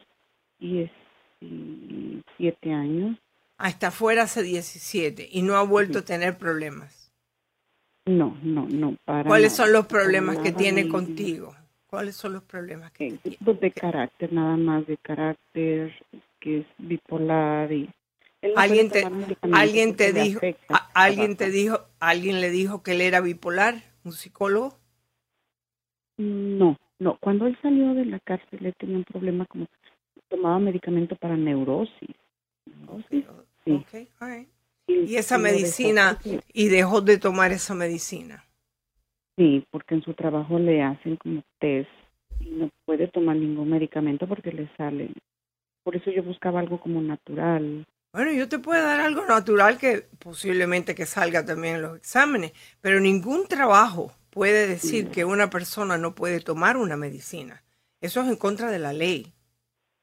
[0.59, 3.17] 17 años.
[3.61, 7.11] Ah, está fuera hace 17 y no ha vuelto a tener problemas.
[8.05, 11.53] No, no, no, para ¿Cuáles nada, son los problemas que tiene contigo?
[11.87, 15.93] ¿Cuáles son los problemas que eh, pues de carácter, nada más de carácter,
[16.39, 17.89] que es bipolar y
[18.43, 19.03] no ¿Alguien te,
[19.41, 23.83] alguien te dijo, afecta a- alguien te dijo, alguien le dijo que él era bipolar,
[24.05, 24.77] un psicólogo?
[26.17, 27.17] No, no.
[27.19, 29.67] Cuando él salió de la cárcel, él tenía un problema como
[30.29, 32.15] tomaba medicamento para neurosis.
[32.65, 33.25] Neurosis,
[33.69, 34.07] sí.
[34.07, 34.49] Ok, all right.
[34.87, 36.17] Y esa medicina,
[36.51, 38.43] y dejó de tomar esa medicina.
[39.37, 41.89] Sí, porque en su trabajo le hacen como test
[42.39, 45.11] y no puede tomar ningún medicamento porque le sale.
[45.83, 47.85] Por eso yo buscaba algo como natural.
[48.11, 52.53] Bueno, yo te puedo dar algo natural que posiblemente que salga también en los exámenes,
[52.81, 57.63] pero ningún trabajo puede decir que una persona no puede tomar una medicina.
[58.01, 59.31] Eso es en contra de la ley.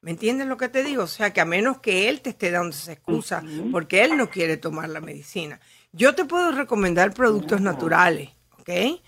[0.06, 1.02] ¿Me entiendes lo que te digo?
[1.02, 3.42] O sea, que a menos que él te esté dando esa excusa
[3.72, 5.58] porque él no quiere tomar la medicina.
[5.90, 9.00] Yo te puedo recomendar productos naturales, ¿ok?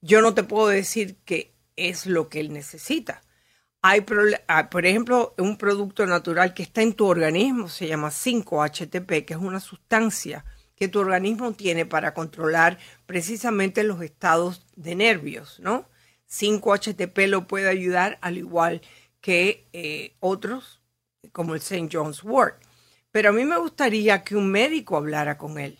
[0.00, 3.20] Yo no te puedo decir que es lo que él necesita.
[3.82, 4.06] Hay,
[4.46, 9.34] ah, por ejemplo, un producto natural que está en tu organismo, se llama 5-HTP, que
[9.34, 10.44] es una sustancia
[10.76, 15.88] que tu organismo tiene para controlar precisamente los estados de nervios, ¿no?
[16.30, 18.88] 5-HTP lo puede ayudar al igual que
[19.28, 20.82] eh, otros,
[21.32, 21.88] como el St.
[21.92, 22.62] John's Wort.
[23.10, 25.78] Pero a mí me gustaría que un médico hablara con él.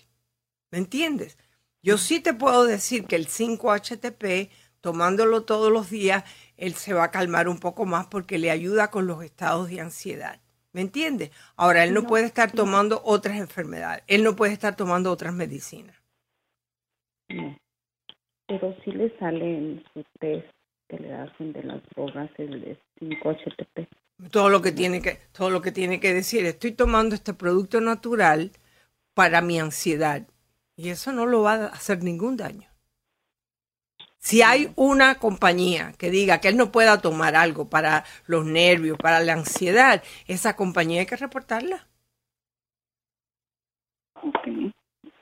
[0.70, 1.38] ¿Me entiendes?
[1.82, 6.24] Yo sí te puedo decir que el 5-HTP, tomándolo todos los días,
[6.56, 9.80] él se va a calmar un poco más porque le ayuda con los estados de
[9.80, 10.40] ansiedad.
[10.72, 11.30] ¿Me entiendes?
[11.56, 12.54] Ahora, él no, No, puede estar no.
[12.54, 14.04] tomando otras enfermedades.
[14.08, 15.96] Él no puede estar tomando otras medicinas.
[17.28, 17.56] No.
[18.48, 20.53] Pero sí le sale en su test
[20.94, 23.88] que le hacen de las drogas el de 5-HTP.
[24.30, 27.80] Todo lo que tiene que, todo lo que tiene que decir, estoy tomando este producto
[27.80, 28.52] natural
[29.14, 30.26] para mi ansiedad.
[30.76, 32.68] Y eso no lo va a hacer ningún daño.
[34.18, 38.96] Si hay una compañía que diga que él no pueda tomar algo para los nervios,
[38.96, 41.86] para la ansiedad, esa compañía hay que reportarla.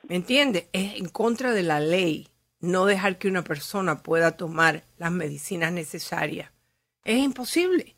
[0.03, 0.69] ¿Me entiende?
[0.71, 2.29] Es en contra de la ley
[2.63, 6.49] no dejar que una persona pueda tomar las medicinas necesarias.
[7.03, 7.97] Es imposible.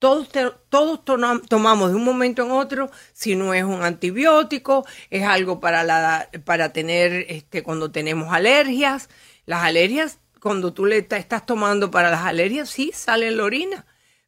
[0.00, 0.28] Todos,
[0.68, 5.84] todos tomamos de un momento en otro, si no es un antibiótico, es algo para,
[5.84, 9.08] la, para tener este, cuando tenemos alergias.
[9.46, 13.86] Las alergias, cuando tú le estás tomando para las alergias, sí, sale en la orina.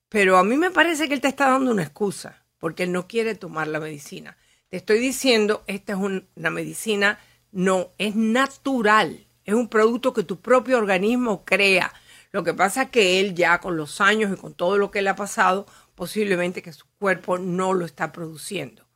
[0.08, 3.08] Pero a mí me parece que él te está dando una excusa, porque él no
[3.08, 4.36] quiere tomar la medicina.
[4.68, 7.18] Te estoy diciendo, esta es un- una medicina,
[7.50, 9.26] no, es natural.
[9.44, 11.92] Es un producto que tu propio organismo crea.
[12.30, 15.02] Lo que pasa es que él ya con los años y con todo lo que
[15.02, 18.86] le ha pasado, posiblemente que su cuerpo no lo está produciendo.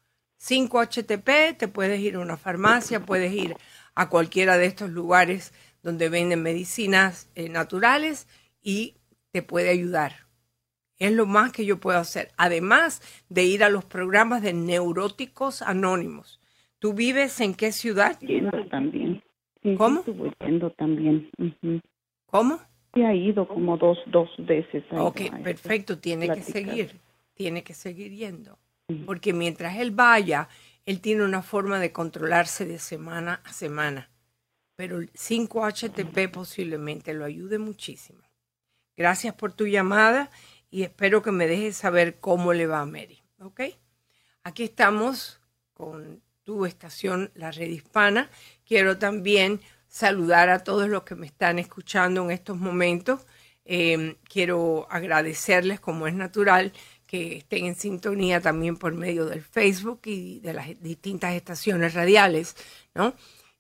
[0.41, 3.57] 5-HTP, te puedes ir a una farmacia, puedes ir
[3.95, 8.27] a cualquiera de estos lugares donde venden medicinas eh, naturales
[8.63, 8.97] y
[9.33, 10.27] te puede ayudar.
[10.99, 12.33] Es lo más que yo puedo hacer.
[12.37, 16.41] Además de ir a los programas de neuróticos anónimos.
[16.79, 18.19] ¿Tú vives en qué ciudad?
[18.71, 19.23] También.
[19.67, 19.99] Sí, ¿Cómo?
[19.99, 21.29] estuve yendo también.
[22.27, 22.61] ¿Cómo?
[22.95, 24.85] Sí, ha ido como dos, dos veces.
[24.93, 27.01] Ok, a estas perfecto, tiene que seguir,
[27.35, 28.61] tiene que seguir yendo.
[29.05, 30.49] Porque mientras él vaya,
[30.85, 34.09] él tiene una forma de controlarse de semana a semana.
[34.77, 38.21] Pero el 5-HTP posiblemente lo ayude muchísimo.
[38.97, 40.31] Gracias por tu llamada
[40.71, 43.19] y espero que me dejes saber cómo le va a Mary.
[43.41, 43.63] ¿Ok?
[44.45, 45.41] Aquí estamos
[45.75, 48.31] con tu estación, la red hispana.
[48.67, 53.27] Quiero también saludar a todos los que me están escuchando en estos momentos.
[53.65, 56.73] Eh, quiero agradecerles, como es natural,
[57.07, 62.57] que estén en sintonía también por medio del Facebook y de las distintas estaciones radiales,
[62.95, 63.15] ¿no?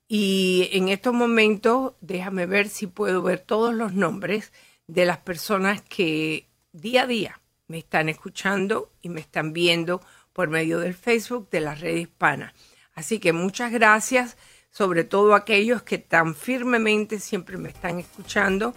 [0.08, 4.52] Y en estos momentos, déjame ver si puedo ver todos los nombres
[4.86, 10.00] de las personas que día a día me están escuchando y me están viendo
[10.32, 12.54] por medio del Facebook de la red hispana.
[12.94, 14.36] Así que muchas gracias,
[14.76, 18.74] sobre todo aquellos que tan firmemente siempre me están escuchando.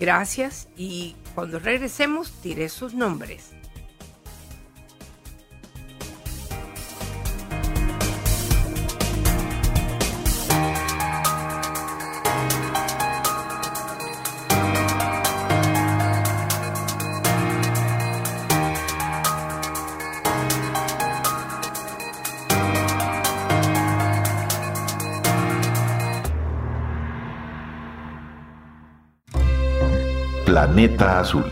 [0.00, 3.50] Gracias y cuando regresemos diré sus nombres.
[30.62, 31.42] Planeta Azul.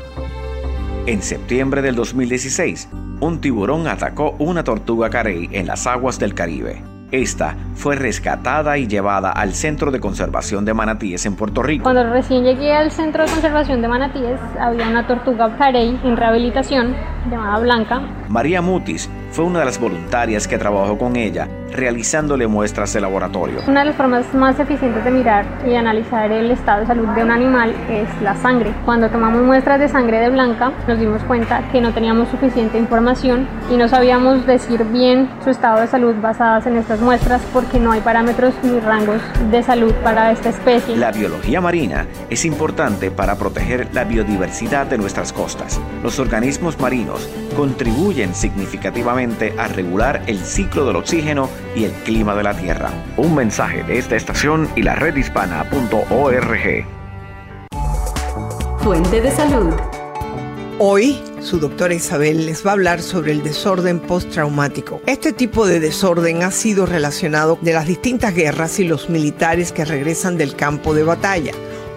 [1.07, 2.89] En septiembre del 2016,
[3.19, 6.85] un tiburón atacó una tortuga carey en las aguas del Caribe.
[7.11, 11.83] Esta fue rescatada y llevada al Centro de Conservación de Manatíes en Puerto Rico.
[11.83, 16.95] Cuando recién llegué al Centro de Conservación de Manatíes, había una tortuga carey en rehabilitación
[17.29, 18.01] llamada Blanca.
[18.29, 23.61] María Mutis fue una de las voluntarias que trabajó con ella, realizándole muestras de laboratorio.
[23.69, 27.23] Una de las formas más eficientes de mirar y analizar el estado de salud de
[27.23, 28.75] un animal es la sangre.
[28.85, 33.47] Cuando tomamos muestras de sangre de Blanca, nos dimos cuenta que no teníamos suficiente información
[33.71, 37.93] y no sabíamos decir bien su estado de salud basadas en estas muestras porque no
[37.93, 39.21] hay parámetros ni rangos
[39.51, 40.97] de salud para esta especie.
[40.97, 45.81] La biología marina es importante para proteger la biodiversidad de nuestras costas.
[46.03, 47.29] Los organismos marinos
[47.61, 52.91] contribuyen significativamente a regular el ciclo del oxígeno y el clima de la Tierra.
[53.19, 56.87] Un mensaje de esta estación y la redhispana.org.
[58.79, 59.75] Fuente de salud.
[60.79, 65.03] Hoy, su doctora Isabel les va a hablar sobre el desorden postraumático.
[65.05, 69.85] Este tipo de desorden ha sido relacionado de las distintas guerras y los militares que
[69.85, 71.53] regresan del campo de batalla.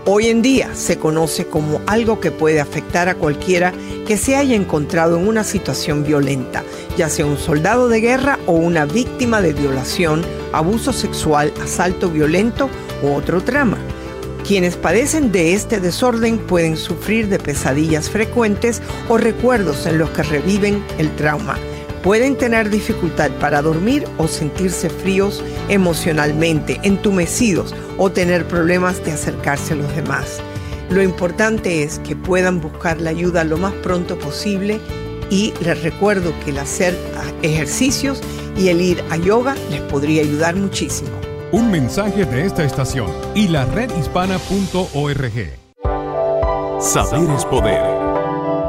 [0.05, 3.71] Hoy en día se conoce como algo que puede afectar a cualquiera
[4.05, 6.61] que se haya encontrado en una situación violenta,
[6.97, 12.69] ya sea un soldado de guerra o una víctima de violación, abuso sexual, asalto violento
[13.01, 13.77] u otro trama.
[14.45, 20.23] Quienes padecen de este desorden pueden sufrir de pesadillas frecuentes o recuerdos en los que
[20.23, 21.57] reviven el trauma.
[22.03, 29.73] Pueden tener dificultad para dormir o sentirse fríos emocionalmente, entumecidos o tener problemas de acercarse
[29.73, 30.39] a los demás.
[30.89, 34.79] Lo importante es que puedan buscar la ayuda lo más pronto posible
[35.29, 36.95] y les recuerdo que el hacer
[37.41, 38.21] ejercicios
[38.57, 41.11] y el ir a yoga les podría ayudar muchísimo.
[41.51, 45.63] Un mensaje de esta estación y la redhispana.org.
[46.79, 47.92] Saber es poder.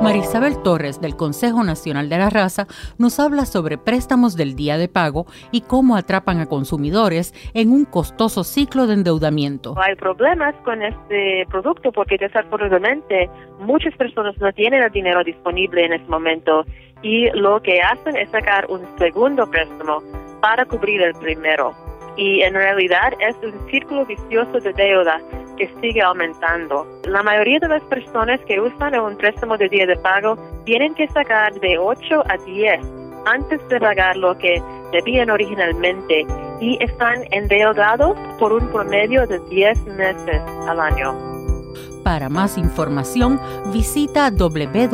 [0.04, 2.66] Marisabel Torres del Consejo Nacional de la Raza
[2.98, 7.86] nos habla sobre préstamos del día de pago y cómo atrapan a consumidores en un
[7.86, 9.74] costoso ciclo de endeudamiento.
[9.78, 13.30] Hay problemas con este producto porque desafortunadamente
[13.60, 16.66] muchas personas no tienen el dinero disponible en este momento
[17.00, 20.02] y lo que hacen es sacar un segundo préstamo
[20.42, 21.72] para cubrir el primero.
[22.18, 25.18] Y en realidad es un círculo vicioso de deuda
[25.56, 26.86] que sigue aumentando.
[27.06, 31.08] La mayoría de las personas que usan un préstamo de día de pago tienen que
[31.08, 32.80] sacar de 8 a 10
[33.26, 36.26] antes de pagar lo que debían originalmente
[36.60, 41.34] y están endeudados por un promedio de 10 meses al año.
[42.04, 43.40] Para más información,
[43.72, 44.84] visita www.nclr.us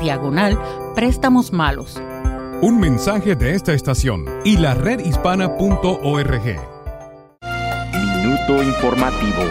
[0.00, 0.58] diagonal
[0.94, 2.02] préstamos malos.
[2.64, 6.44] Un mensaje de esta estación y la redhispana.org.
[7.92, 9.42] Minuto informativo.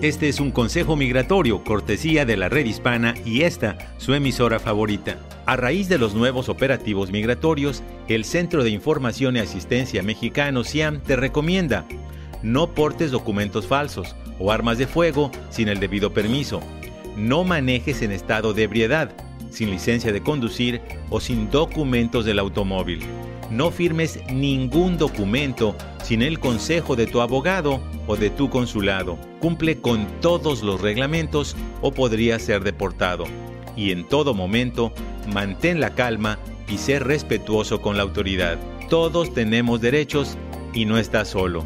[0.00, 5.16] Este es un consejo migratorio, cortesía de la red hispana y esta, su emisora favorita.
[5.44, 11.00] A raíz de los nuevos operativos migratorios, el Centro de Información y Asistencia Mexicano CIAM
[11.00, 11.84] te recomienda
[12.44, 16.60] no portes documentos falsos o armas de fuego sin el debido permiso.
[17.16, 19.10] No manejes en estado de ebriedad,
[19.52, 20.80] sin licencia de conducir
[21.10, 23.00] o sin documentos del automóvil.
[23.50, 29.18] No firmes ningún documento sin el consejo de tu abogado o de tu consulado.
[29.40, 33.24] Cumple con todos los reglamentos o podrías ser deportado.
[33.76, 34.92] Y en todo momento,
[35.32, 38.58] mantén la calma y sé respetuoso con la autoridad.
[38.88, 40.36] Todos tenemos derechos
[40.72, 41.64] y no estás solo.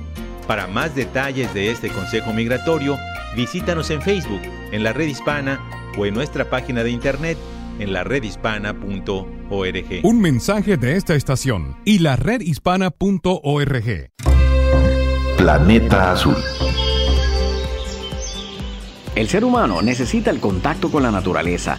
[0.49, 2.97] Para más detalles de este consejo migratorio,
[3.37, 5.61] visítanos en Facebook, en la red hispana
[5.97, 7.39] o en nuestra página de internet
[7.79, 10.01] en la redhispana.org.
[10.03, 14.11] Un mensaje de esta estación y la redhispana.org.
[15.37, 16.37] Planeta Azul.
[19.15, 21.79] El ser humano necesita el contacto con la naturaleza.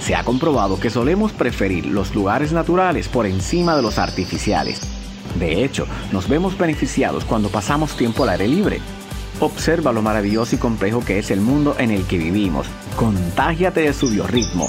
[0.00, 4.80] Se ha comprobado que solemos preferir los lugares naturales por encima de los artificiales.
[5.38, 8.80] De hecho, nos vemos beneficiados cuando pasamos tiempo al aire libre.
[9.38, 12.66] Observa lo maravilloso y complejo que es el mundo en el que vivimos.
[12.96, 14.68] Contágiate de su biorritmo.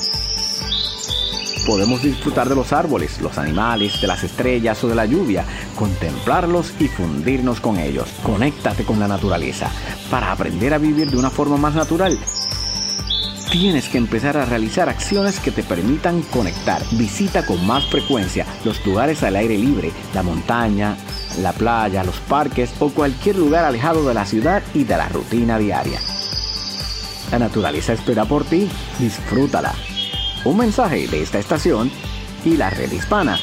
[1.66, 5.46] Podemos disfrutar de los árboles, los animales, de las estrellas o de la lluvia,
[5.76, 8.10] contemplarlos y fundirnos con ellos.
[8.22, 9.72] Conéctate con la naturaleza.
[10.12, 12.20] Para aprender a vivir de una forma más natural,
[13.50, 16.82] tienes que empezar a realizar acciones que te permitan conectar.
[16.92, 20.98] Visita con más frecuencia los lugares al aire libre, la montaña,
[21.40, 25.58] la playa, los parques o cualquier lugar alejado de la ciudad y de la rutina
[25.58, 26.00] diaria.
[27.32, 28.70] La naturaleza espera por ti.
[29.00, 29.74] Disfrútala.
[30.46, 31.90] Un mensaje de esta estación
[32.44, 33.40] y la redhispana.org.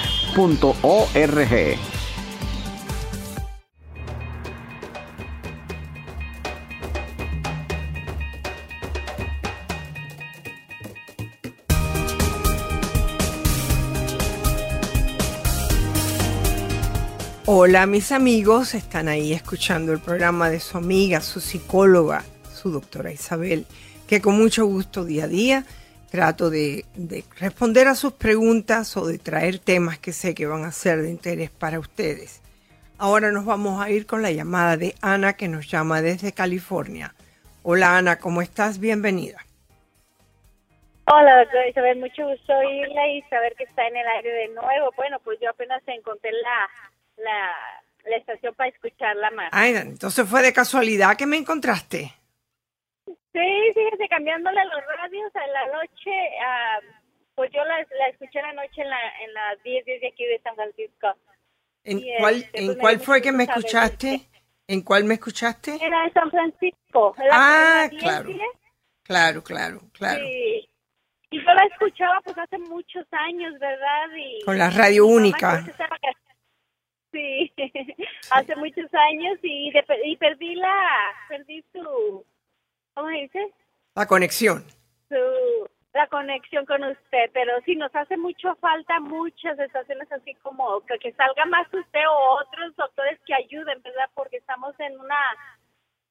[17.46, 22.24] Hola mis amigos, están ahí escuchando el programa de su amiga, su psicóloga,
[22.54, 23.66] su doctora Isabel,
[24.06, 25.64] que con mucho gusto día a día
[26.10, 30.64] trato de, de responder a sus preguntas o de traer temas que sé que van
[30.64, 32.42] a ser de interés para ustedes.
[32.98, 37.14] Ahora nos vamos a ir con la llamada de Ana que nos llama desde California.
[37.62, 38.78] Hola Ana, ¿cómo estás?
[38.78, 39.38] Bienvenida.
[41.06, 44.92] Hola, doctora Isabel, mucho gusto oírla y saber que está en el aire de nuevo.
[44.96, 49.48] Bueno, pues yo apenas encontré la, la, la estación para escucharla más.
[49.52, 52.12] Ay, entonces fue de casualidad que me encontraste.
[53.32, 56.10] Sí, fíjese, cambiándole los radios a la noche,
[57.34, 60.24] pues yo la, la escuché la noche en, la, en las 10, 10 de aquí
[60.24, 61.14] de San Francisco.
[61.84, 64.20] ¿En Y, cuál, este, en pues, me cuál fue que me escuchaste?
[64.66, 65.78] ¿En cuál me escuchaste?
[65.80, 67.14] Era de San Francisco.
[67.18, 68.28] en la- Ah, en la 10, claro.
[68.28, 68.40] 10.
[69.04, 70.20] Claro, claro, claro.
[70.24, 70.68] Sí.
[71.32, 74.08] Y yo la escuchaba pues hace muchos años, ¿verdad?
[74.16, 75.64] Y, Con la radio única.
[77.12, 77.52] Sí,
[78.30, 80.76] hace muchos años y, de- y perdí la,
[81.28, 82.24] perdí su,
[82.94, 83.52] ¿cómo se dice?
[83.94, 84.64] La conexión.
[85.08, 85.16] Su,
[85.92, 90.98] la conexión con usted, pero sí nos hace mucho falta muchas estaciones así como que,
[90.98, 94.08] que salga más usted o otros doctores que ayuden, ¿verdad?
[94.14, 95.16] Porque estamos en una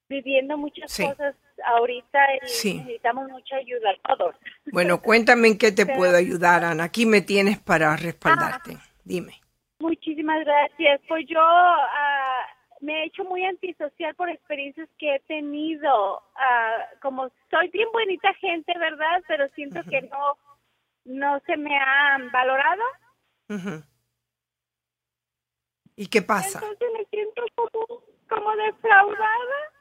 [0.10, 1.06] viviendo muchas Sí.
[1.08, 2.74] cosas ahorita y Sí.
[2.80, 4.36] necesitamos mucha ayuda todos.
[4.72, 6.86] Bueno, cuéntame en qué te Pero- puedo ayudar, Ana.
[6.86, 8.78] Aquí me tienes para respaldarte.
[9.04, 9.40] Dime.
[9.80, 11.00] Muchísimas gracias.
[11.08, 12.46] Pues yo ah,
[12.82, 16.22] me he hecho muy antisocial por experiencias que he tenido.
[16.36, 19.22] Ah, como soy bien bonita gente, ¿verdad?
[19.28, 20.38] Pero siento que no
[21.06, 22.84] no se me han valorado.
[25.96, 26.60] ¿Y qué pasa?
[26.60, 29.74] Entonces me siento como, como defraudada.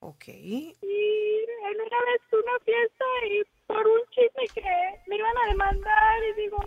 [0.00, 0.28] Ok.
[0.28, 6.22] Y en una vez una fiesta y por un chisme que me iban a demandar
[6.24, 6.58] y digo,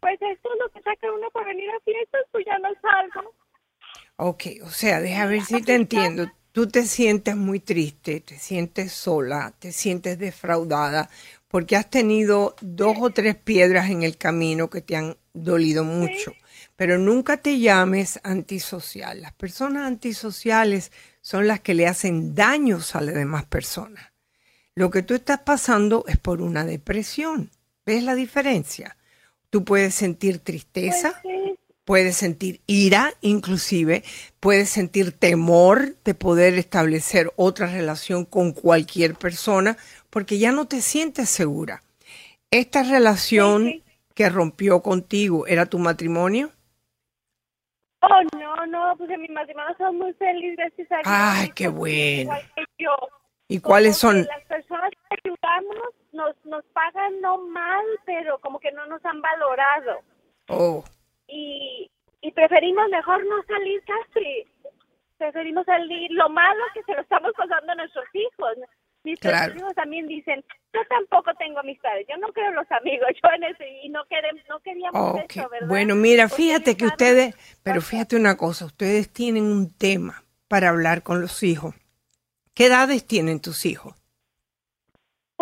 [0.00, 3.34] pues esto es lo que saca uno por venir a fiestas, pues ya no salgo.
[4.24, 6.30] Ok, o sea, deja ver si te entiendo.
[6.52, 11.10] Tú te sientes muy triste, te sientes sola, te sientes defraudada,
[11.48, 16.34] porque has tenido dos o tres piedras en el camino que te han dolido mucho.
[16.76, 19.20] Pero nunca te llames antisocial.
[19.20, 24.12] Las personas antisociales son las que le hacen daños a las demás personas.
[24.76, 27.50] Lo que tú estás pasando es por una depresión.
[27.84, 28.96] ¿Ves la diferencia?
[29.50, 31.20] Tú puedes sentir tristeza,
[31.84, 34.02] puedes sentir ira, inclusive,
[34.40, 39.76] puedes sentir temor de poder establecer otra relación con cualquier persona
[40.10, 41.82] porque ya no te sientes segura.
[42.50, 43.82] ¿Esta relación
[44.14, 46.50] que rompió contigo era tu matrimonio?
[48.00, 51.06] Oh, no, no, pues en mi matrimonio somos muy felices, gracias a Dios.
[51.06, 52.32] Ay, qué bueno.
[53.48, 54.24] ¿Y cuáles son?
[54.24, 55.76] Las personas que ayudamos
[56.12, 60.00] nos, nos pagan no mal, pero como que no nos han valorado.
[60.48, 60.84] Oh,
[61.32, 64.44] Y, y preferimos mejor no salir casi.
[65.16, 66.10] Preferimos salir.
[66.10, 68.56] Lo malo que se lo estamos pasando a nuestros hijos.
[69.04, 69.54] Mis Claro.
[69.56, 73.42] hijos también dicen, yo tampoco tengo amistades, yo no creo en los amigos, yo en
[73.44, 75.66] eso, y no, queremos, no queríamos eso, ¿verdad?
[75.66, 80.68] Bueno, mira, Porque fíjate que ustedes, pero fíjate una cosa, ustedes tienen un tema para
[80.68, 81.74] hablar con los hijos.
[82.54, 83.96] ¿Qué edades tienen tus hijos?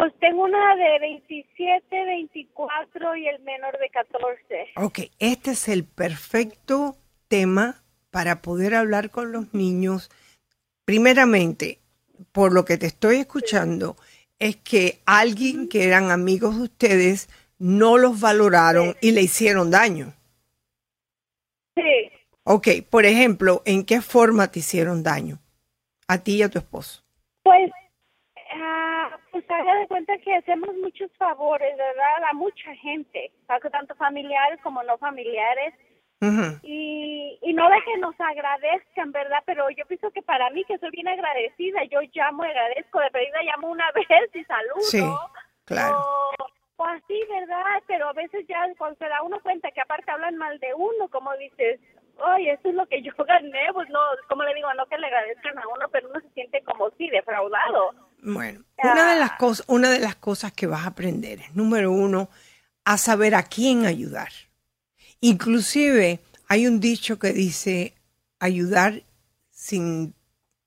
[0.01, 4.68] Pues tengo una de 27, 24 y el menor de 14.
[4.76, 6.96] Ok, este es el perfecto
[7.28, 10.11] tema para poder hablar con los niños.
[10.86, 11.80] Primeramente,
[12.32, 13.96] por lo que te estoy escuchando,
[14.38, 17.28] es que alguien que eran amigos de ustedes
[17.59, 20.14] no los valoraron y le hicieron daño.
[21.76, 22.11] Sí,
[22.44, 25.40] Ok, por ejemplo, ¿en qué forma te hicieron daño?
[26.09, 27.03] A ti y a tu esposo.
[27.42, 27.70] pues,
[29.33, 32.24] pues haga de cuenta que hacemos muchos favores, ¿verdad?
[32.31, 35.74] A mucha gente, tanto familiares como no familiares.
[36.62, 39.43] Y, y no de que nos agradezcan, ¿verdad?
[39.47, 43.11] Pero yo pienso que para mí, que soy bien agradecida, yo llamo y agradezco, de
[43.11, 44.81] pedida llamo una vez y saludo.
[44.81, 45.03] Sí,
[45.64, 45.97] claro.
[45.97, 47.83] O, o así, ¿verdad?
[47.87, 51.09] Pero a veces ya cuando se da uno cuenta que aparte hablan mal de uno,
[51.09, 51.81] como dices,
[52.18, 55.07] oye, esto es lo que yo gané, pues no, como le digo, no que le
[55.07, 57.95] agradezcan a uno, pero uno se siente como sí, defraudado.
[58.23, 61.91] Bueno, una de las cosas, una de las cosas que vas a aprender es número
[61.93, 62.29] uno,
[62.85, 64.31] a saber a quién ayudar.
[65.21, 67.95] Inclusive hay un dicho que dice
[68.39, 69.03] ayudar
[69.51, 70.14] sin,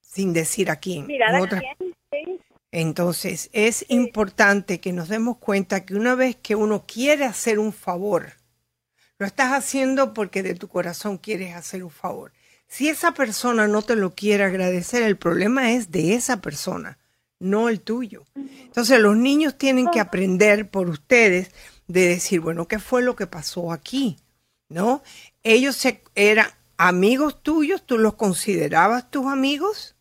[0.02, 1.08] sin decir a quién.
[1.08, 2.40] Mirar En a otras- quién, sí.
[2.72, 7.72] Entonces, es importante que nos demos cuenta que una vez que uno quiere hacer un
[7.74, 8.34] favor,
[9.20, 12.32] lo estás haciendo porque de tu corazón quieres hacer un favor.
[12.68, 16.98] Si esa persona no te lo quiere agradecer, el problema es de esa persona,
[17.44, 18.24] no el tuyo.
[18.36, 21.52] Entonces, los niños tienen que aprender por ustedes
[21.88, 24.18] de decir, bueno, ¿qué fue lo que pasó aquí?
[24.70, 25.04] ¿No?
[25.44, 29.96] Ellos se, eran amigos tuyos, tú los considerabas tus amigos.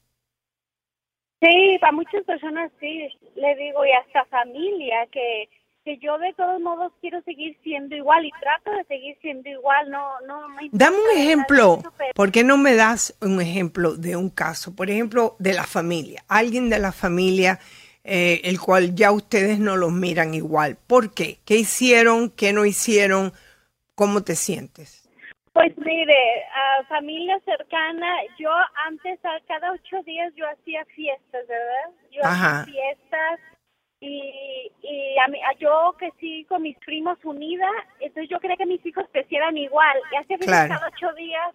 [1.41, 5.49] Sí, para muchas personas sí, le digo, y hasta familia, que,
[5.85, 9.91] que yo de todos modos quiero seguir siendo igual y trato de seguir siendo igual,
[9.91, 11.79] no, no me Dame un ejemplo.
[11.81, 14.75] eso, pero- ¿Por qué no me das un ejemplo de un caso?
[14.75, 16.23] Por ejemplo, de la familia.
[16.29, 17.59] Alguien de la familia,
[18.05, 20.77] eh, el cual ya ustedes no los miran igual.
[20.87, 21.39] ¿Por qué?
[21.45, 22.31] ¿Qué hicieron?
[22.31, 23.33] ¿Qué no hicieron?
[23.95, 25.09] ¿Cómo te sientes?
[25.53, 28.07] Pues mire, a familia cercana,
[28.39, 28.49] yo
[28.87, 31.91] antes a cada ocho días yo hacía fiestas, ¿verdad?
[32.11, 32.63] Yo Ajá.
[32.63, 33.41] hacía fiestas
[34.05, 37.69] y, y a mí, a yo que sí con mis primos unida,
[38.01, 39.97] entonces yo quería que mis hijos crecieran igual.
[40.11, 40.87] Y fiestas Claro.
[40.93, 41.55] ocho días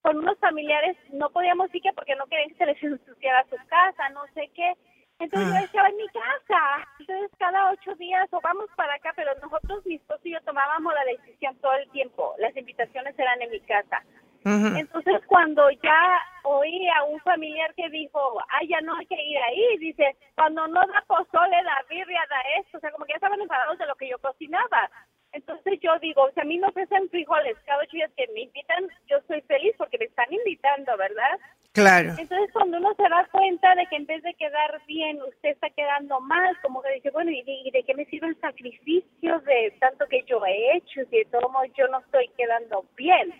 [0.00, 3.56] con unos familiares, no podíamos ir que porque no querían que se les ensuciara su
[3.68, 4.72] casa, no sé qué.
[5.18, 5.58] Entonces Ah.
[5.60, 6.88] yo estaba en mi casa.
[7.00, 10.94] Entonces cada ocho días o vamos para acá, pero nosotros, mi esposo y yo tomábamos
[10.94, 12.34] la decisión todo el tiempo.
[12.38, 14.02] Las invitaciones eran en mi casa.
[14.44, 19.38] Entonces cuando ya oí a un familiar que dijo, ay, ya no hay que ir
[19.38, 23.16] ahí, dice, cuando no da pozole, da birria, da esto, o sea, como que ya
[23.16, 24.90] estaban enfadados de lo que yo cocinaba.
[25.32, 28.86] Entonces yo digo, si a mí me ofrecen frijoles cada ocho días que me invitan,
[29.08, 31.40] yo soy feliz porque me están invitando, ¿verdad?
[31.72, 32.14] Claro.
[32.16, 35.70] Entonces, cuando uno se da cuenta de que en vez de quedar bien, usted está
[35.70, 39.40] quedando mal, como que dice, bueno, ¿y de, y de qué me sirve el sacrificio
[39.40, 43.34] de tanto que yo he hecho si de todo modo yo no estoy quedando bien?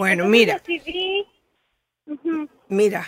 [0.00, 0.62] Bueno, mira.
[2.68, 3.06] Mira,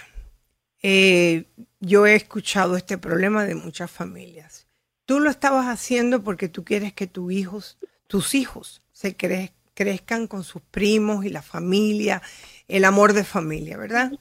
[0.82, 1.45] eh,
[1.80, 4.66] yo he escuchado este problema de muchas familias.
[5.07, 7.78] Tú lo estabas haciendo porque tú quieres que tus hijos,
[8.09, 12.20] tus hijos se cre- crezcan con sus primos y la familia,
[12.68, 14.12] el amor de familia, ¿verdad?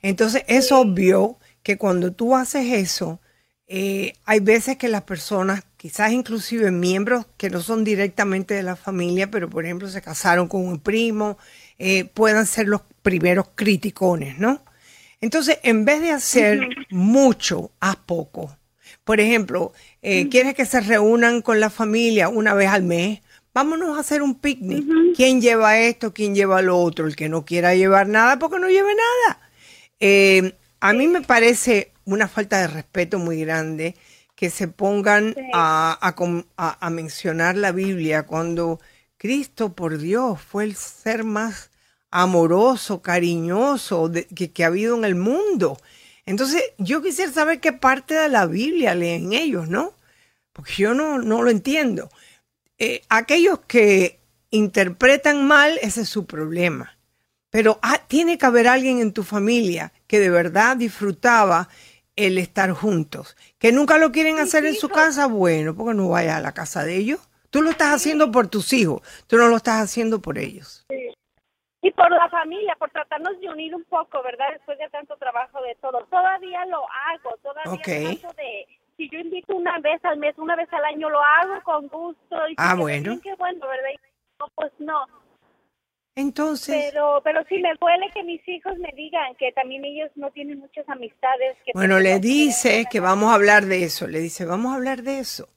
[0.00, 3.20] Entonces es obvio que cuando tú haces eso,
[3.66, 8.76] eh, hay veces que las personas, quizás inclusive miembros que no son directamente de la
[8.76, 11.38] familia, pero por ejemplo se casaron con un primo,
[11.78, 14.62] eh, puedan ser los primeros criticones, ¿no?
[15.20, 16.60] Entonces, en vez de hacer
[16.90, 18.56] mucho, haz poco.
[19.04, 19.72] Por ejemplo,
[20.02, 23.20] eh, quieres que se reúnan con la familia una vez al mes.
[23.54, 24.84] Vámonos a hacer un picnic.
[25.16, 26.12] ¿Quién lleva esto?
[26.12, 27.06] ¿Quién lleva lo otro?
[27.06, 29.40] El que no quiera llevar nada, porque no lleve nada.
[30.00, 33.94] Eh, a mí me parece una falta de respeto muy grande
[34.34, 38.80] que se pongan a, a com- a- a mencionar la Biblia cuando
[39.28, 41.70] Cristo, por Dios, fue el ser más
[42.10, 45.78] amoroso, cariñoso de- que, que ha habido en el mundo.
[46.26, 49.94] Entonces, yo quisiera saber qué parte de la Biblia leen ellos, ¿no?
[50.52, 52.10] Porque yo no, no lo entiendo.
[52.76, 54.20] Eh, aquellos que
[54.50, 56.98] interpretan mal, ese es su problema.
[57.48, 61.70] Pero ah, tiene que haber alguien en tu familia que de verdad disfrutaba
[62.14, 63.38] el estar juntos.
[63.58, 66.84] Que nunca lo quieren hacer en su casa, bueno, porque no vayas a la casa
[66.84, 67.20] de ellos.
[67.54, 70.84] Tú lo estás haciendo por tus hijos, tú no lo estás haciendo por ellos.
[70.90, 71.14] Sí.
[71.82, 74.46] Y por la familia, por tratarnos de unir un poco, ¿verdad?
[74.54, 76.04] Después de tanto trabajo de todo.
[76.10, 78.18] Todavía lo hago, todavía Ok.
[78.20, 78.66] trato de...
[78.96, 82.48] Si yo invito una vez al mes, una vez al año, lo hago con gusto.
[82.48, 83.20] Y Ah, bueno.
[83.22, 83.90] Qué bueno, ¿verdad?
[83.94, 83.98] Y
[84.40, 85.06] no, pues no.
[86.16, 90.28] Entonces, Pero, pero sí me duele que mis hijos me digan que también ellos no
[90.32, 91.56] tienen muchas amistades.
[91.64, 94.08] Que bueno, le dice que vamos a hablar de eso.
[94.08, 95.53] Le dice, vamos a hablar de eso.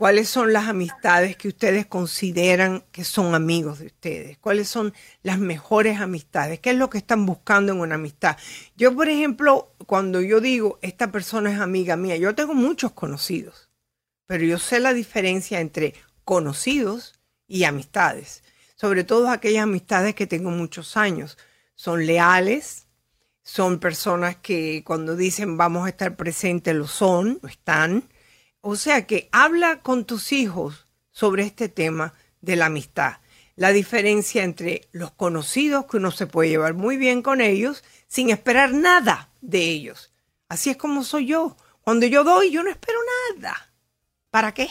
[0.00, 4.38] ¿Cuáles son las amistades que ustedes consideran que son amigos de ustedes?
[4.38, 6.58] ¿Cuáles son las mejores amistades?
[6.58, 8.38] ¿Qué es lo que están buscando en una amistad?
[8.78, 13.68] Yo, por ejemplo, cuando yo digo, esta persona es amiga mía, yo tengo muchos conocidos,
[14.24, 15.92] pero yo sé la diferencia entre
[16.24, 18.42] conocidos y amistades.
[18.76, 21.36] Sobre todo aquellas amistades que tengo muchos años.
[21.74, 22.86] Son leales,
[23.42, 28.08] son personas que cuando dicen vamos a estar presentes lo son, lo están.
[28.60, 33.18] O sea que habla con tus hijos sobre este tema de la amistad.
[33.56, 38.30] La diferencia entre los conocidos, que uno se puede llevar muy bien con ellos, sin
[38.30, 40.12] esperar nada de ellos.
[40.48, 41.56] Así es como soy yo.
[41.82, 42.98] Cuando yo doy, yo no espero
[43.34, 43.72] nada.
[44.30, 44.70] ¿Para qué?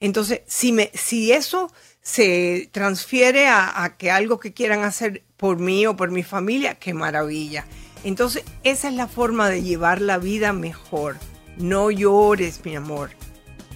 [0.00, 1.70] Entonces, si, me, si eso
[2.00, 6.94] se transfiere a, que algo que quieran hacer por mí o por mi familia, qué
[6.94, 7.66] maravilla.
[8.02, 11.16] Entonces, esa es la forma de llevar la vida mejor.
[11.56, 13.10] No llores, mi amor.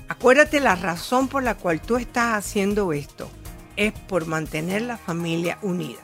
[0.09, 3.31] Acuérdate la razón por la cual tú estás haciendo esto.
[3.77, 6.01] Es por mantener la familia unida.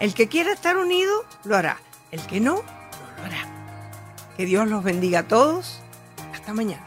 [0.00, 1.78] El que quiera estar unido, lo hará.
[2.10, 2.62] El que no, no
[3.18, 4.32] lo hará.
[4.36, 5.80] Que Dios los bendiga a todos.
[6.32, 6.86] Hasta mañana.